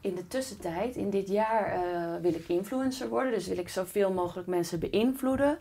[0.00, 3.32] in de tussentijd, in dit jaar, uh, wil ik influencer worden.
[3.32, 5.58] Dus wil ik zoveel mogelijk mensen beïnvloeden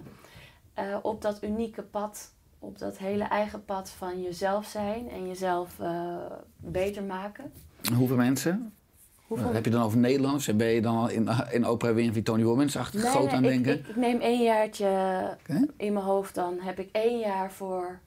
[0.79, 2.31] uh, op dat unieke pad.
[2.59, 6.15] Op dat hele eigen pad van jezelf zijn en jezelf uh,
[6.57, 7.51] beter maken.
[7.95, 8.73] Hoeveel mensen?
[9.27, 9.53] Hoeveel...
[9.53, 10.55] Heb je dan over Nederlands?
[10.55, 13.79] Ben je dan al in, in Oprah Winfrey, Tony Robbins achter nee, groot aan denken?
[13.79, 14.85] Ik, ik, neem één jaartje
[15.39, 15.67] okay.
[15.77, 16.35] in mijn hoofd.
[16.35, 17.99] Dan heb ik één jaar voor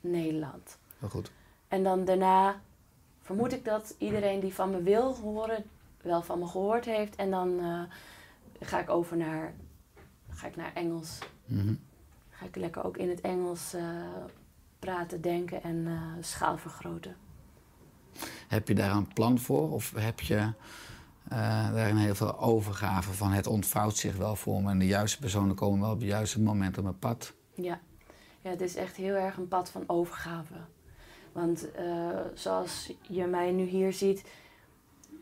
[0.00, 0.78] Nederland.
[0.98, 1.30] Heel goed.
[1.68, 2.60] En dan daarna
[3.24, 5.64] vermoed ik dat iedereen die van me wil horen,
[6.02, 7.16] wel van me gehoord heeft.
[7.16, 7.82] En dan uh,
[8.60, 9.54] ga ik over naar,
[10.30, 11.18] ga ik naar Engels.
[11.44, 11.78] Mm
[12.30, 13.82] Ga ik lekker ook in het Engels uh,
[14.78, 17.16] praten, denken en uh, schaal vergroten.
[18.48, 19.72] Heb je daar een plan voor?
[19.72, 20.52] Of heb je
[21.28, 25.54] daarin heel veel overgave van het ontvouwt zich wel voor me en de juiste personen
[25.54, 27.34] komen wel op het juiste moment op mijn pad?
[27.54, 27.80] Ja,
[28.40, 30.54] ja, het is echt heel erg een pad van overgave.
[31.34, 34.24] Want uh, zoals je mij nu hier ziet,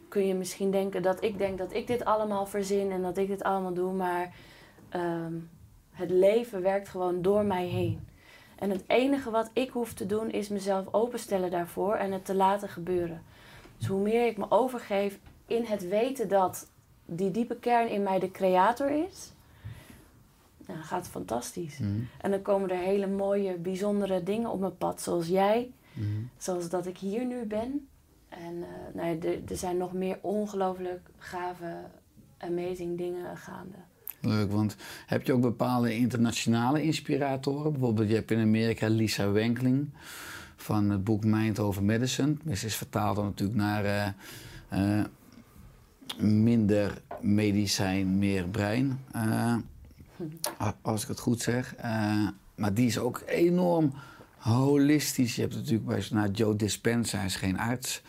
[0.08, 3.28] kun je misschien denken dat ik denk dat ik dit allemaal verzin en dat ik
[3.28, 4.34] dit allemaal doe, maar
[4.96, 5.50] um,
[5.90, 8.06] het leven werkt gewoon door mij heen.
[8.58, 12.34] En het enige wat ik hoef te doen is mezelf openstellen daarvoor en het te
[12.34, 13.22] laten gebeuren.
[13.78, 16.70] Dus hoe meer ik me overgeef in het weten dat
[17.04, 19.32] die diepe kern in mij de creator is,
[20.66, 21.78] nou, dan gaat het fantastisch.
[21.78, 21.90] Mhm.
[22.20, 26.06] En dan komen er hele mooie, bijzondere dingen op mijn pad, zoals jij, Mhm.
[26.38, 27.88] zoals dat ik hier nu ben.
[28.28, 31.76] En eh, nou ja, er, er zijn nog meer ongelooflijk gave,
[32.38, 33.76] amazing dingen gaande.
[34.20, 34.76] Leuk, want
[35.06, 37.72] heb je ook bepaalde internationale inspiratoren?
[37.72, 39.90] Bijvoorbeeld, je hebt in Amerika Lisa Wenkling
[40.56, 42.36] van het boek Mind Over Medicine.
[42.54, 44.06] Ze is vertaald dan natuurlijk naar eh,
[44.68, 45.04] eh,
[46.18, 49.00] minder medicijn, meer brein.
[49.16, 49.56] Uh,
[50.82, 51.74] als ik het goed zeg.
[52.54, 53.92] Maar die is ook enorm
[54.42, 55.34] holistisch.
[55.34, 58.02] Je hebt natuurlijk bij nou, Joe Dispenza, hij is geen arts.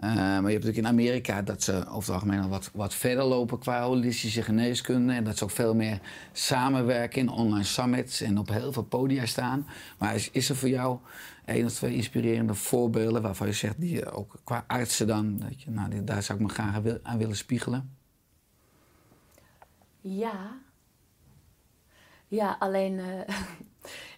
[0.00, 2.94] Uh, maar je hebt natuurlijk in Amerika dat ze over het algemeen al wat, wat
[2.94, 5.12] verder lopen qua holistische geneeskunde.
[5.12, 6.00] En dat ze ook veel meer
[6.32, 9.66] samenwerken in online summits en op heel veel podia staan.
[9.98, 10.98] Maar is, is er voor jou
[11.44, 15.70] één of twee inspirerende voorbeelden waarvan je zegt, die ook qua artsen dan, dat je,
[15.70, 17.96] nou, daar zou ik me graag aan willen spiegelen?
[20.00, 20.58] Ja.
[22.28, 23.04] Ja, alleen uh,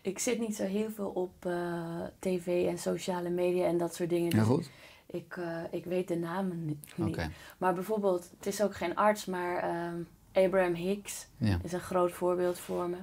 [0.03, 4.09] ik zit niet zo heel veel op uh, tv en sociale media en dat soort
[4.09, 4.37] dingen.
[4.37, 4.71] Ja, goed.
[5.07, 6.95] Ik, uh, ik weet de namen niet.
[6.97, 7.31] Okay.
[7.59, 11.59] Maar bijvoorbeeld, het is ook geen arts, maar um, Abraham Hicks ja.
[11.63, 12.97] is een groot voorbeeld voor me.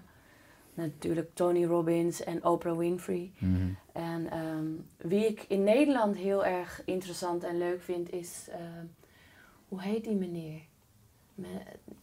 [0.73, 3.31] Natuurlijk Tony Robbins en Oprah Winfrey.
[3.37, 3.77] Mm -hmm.
[3.91, 8.55] En um, wie ik in Nederland heel erg interessant en leuk vind is, uh,
[9.67, 10.61] hoe heet die meneer?
[11.35, 11.49] Met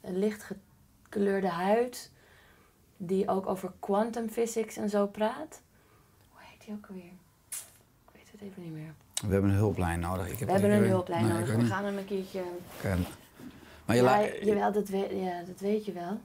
[0.00, 2.12] een lichtgekleurde huid,
[3.06, 5.60] die ook over quantum physics en zo praat.
[6.32, 7.10] Hoe heet die ook alweer?
[8.42, 8.94] even niet meer.
[9.26, 10.28] We hebben een hulplijn nodig.
[10.30, 11.46] Ik heb We hebben ik een weet- hulplijn ik nodig.
[11.48, 12.42] weet We gaan hem een keertje...
[13.84, 16.20] Maar je ja, la- jawel, dat weet, ja, dat weet je wel.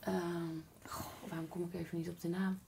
[0.00, 0.16] Ehm,
[0.86, 2.58] goh, waarom kom ik even niet op de naam?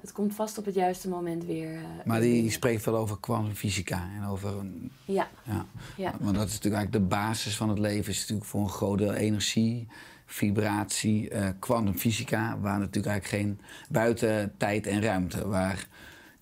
[0.00, 1.74] Het komt vast op het juiste moment weer.
[1.74, 5.66] eh, maar die spreekt wel over kwantumfysica en over een Ja, Ja.
[5.96, 6.10] ja.
[6.20, 8.10] Want dat is natuurlijk eigenlijk de basis van het leven.
[8.12, 9.88] Is natuurlijk voor een groot deel energie,
[10.26, 13.60] vibratie, eh kwantumfysica, waar natuurlijk eigenlijk geen
[13.90, 15.86] buiten tijd en ruimte, waar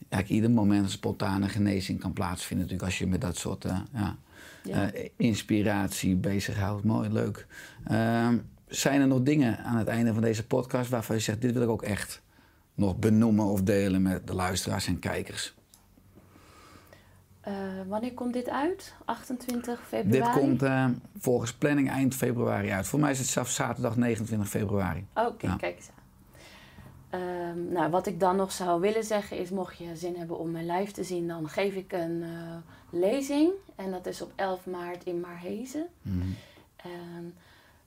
[0.09, 2.67] eigenlijk ieder moment een spontane genezing kan plaatsvinden.
[2.67, 4.17] Natuurlijk als je met dat soort eh, ja,
[4.63, 4.93] Ja.
[4.93, 6.85] eh, inspiratie bezighoudt.
[6.85, 7.47] Mooi, leuk.
[7.85, 11.53] Ehm, zijn er nog dingen aan het einde van deze podcast waarvan je zegt, dit
[11.53, 12.23] wil ik ook echt
[12.75, 15.55] nog benoemen of delen met de luisteraars en kijkers?
[17.45, 17.53] Eh,
[17.87, 18.95] wanneer komt dit uit?
[19.05, 20.41] 28 Dit februari?
[20.41, 20.87] komt eh,
[21.19, 22.87] volgens planning eind februari uit.
[22.87, 25.07] Voor mij is het zelfs zaterdag 29 februari.
[25.15, 25.57] Oké, Ja.
[25.57, 26.03] kijk eens aan.
[27.21, 30.51] Ehm, nou, wat ik dan nog zou willen zeggen is, mocht je zin hebben om
[30.51, 32.57] mijn live te zien, dan geef ik een eh,
[32.91, 33.51] lezing.
[33.77, 35.87] En dat is op 11 maart in Maarhezen.
[36.03, 36.19] Mhm.
[36.77, 37.35] En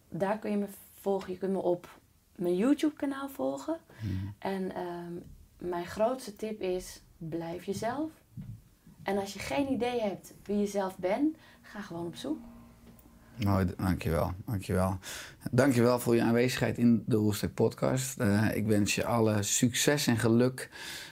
[0.09, 0.67] daar kun je me
[1.01, 1.31] volgen.
[1.33, 1.87] Je kunt me op
[2.35, 3.77] mijn YouTube kanaal volgen.
[4.01, 4.13] Mhm.
[4.39, 5.13] En ehm,
[5.57, 8.09] mijn grootste tip is, blijf jezelf.
[9.07, 12.37] En als je geen idee hebt wie je zelf bent, ga gewoon op zoek.
[13.43, 14.97] Mooi, dankjewel, dankjewel.
[15.51, 18.19] Dankjewel voor je aanwezigheid in de Roestek podcast.
[18.19, 20.69] Eh, ik wens je alle succes en geluk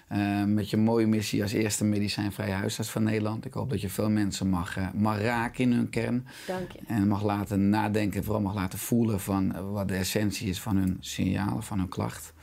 [0.07, 3.45] eh, met je mooie missie als eerste medicijnvrije huisarts van Nederland.
[3.45, 6.27] Ik hoop dat je veel mensen mag, eh, mag raken in hun kern.
[6.47, 6.79] Dank je.
[6.87, 10.97] En mag laten nadenken, vooral mag laten voelen van wat de essentie is van hun
[10.99, 12.33] signalen, van hun klacht.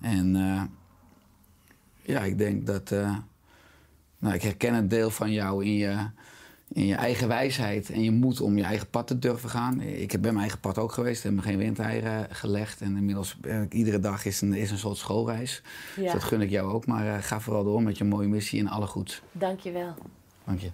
[0.00, 0.34] En
[2.02, 2.94] ja, ik denk dat.
[4.18, 5.96] Nou, ik herken een deel van jou in je,
[6.72, 9.80] in je eigen wijsheid en je moed om je eigen pad te durven gaan.
[9.80, 12.80] Ik ben mijn eigen pad ook geweest, heb me geen windeieren gelegd.
[12.80, 15.62] En inmiddels, eh, iedere dag is een, is een soort schoolreis.
[15.96, 16.86] Dus dat gun ik jou ook.
[16.86, 19.22] Maar eh, ga vooral door met je mooie missie en alle goeds.
[19.32, 19.94] dank je wel.
[20.44, 20.70] Dank je.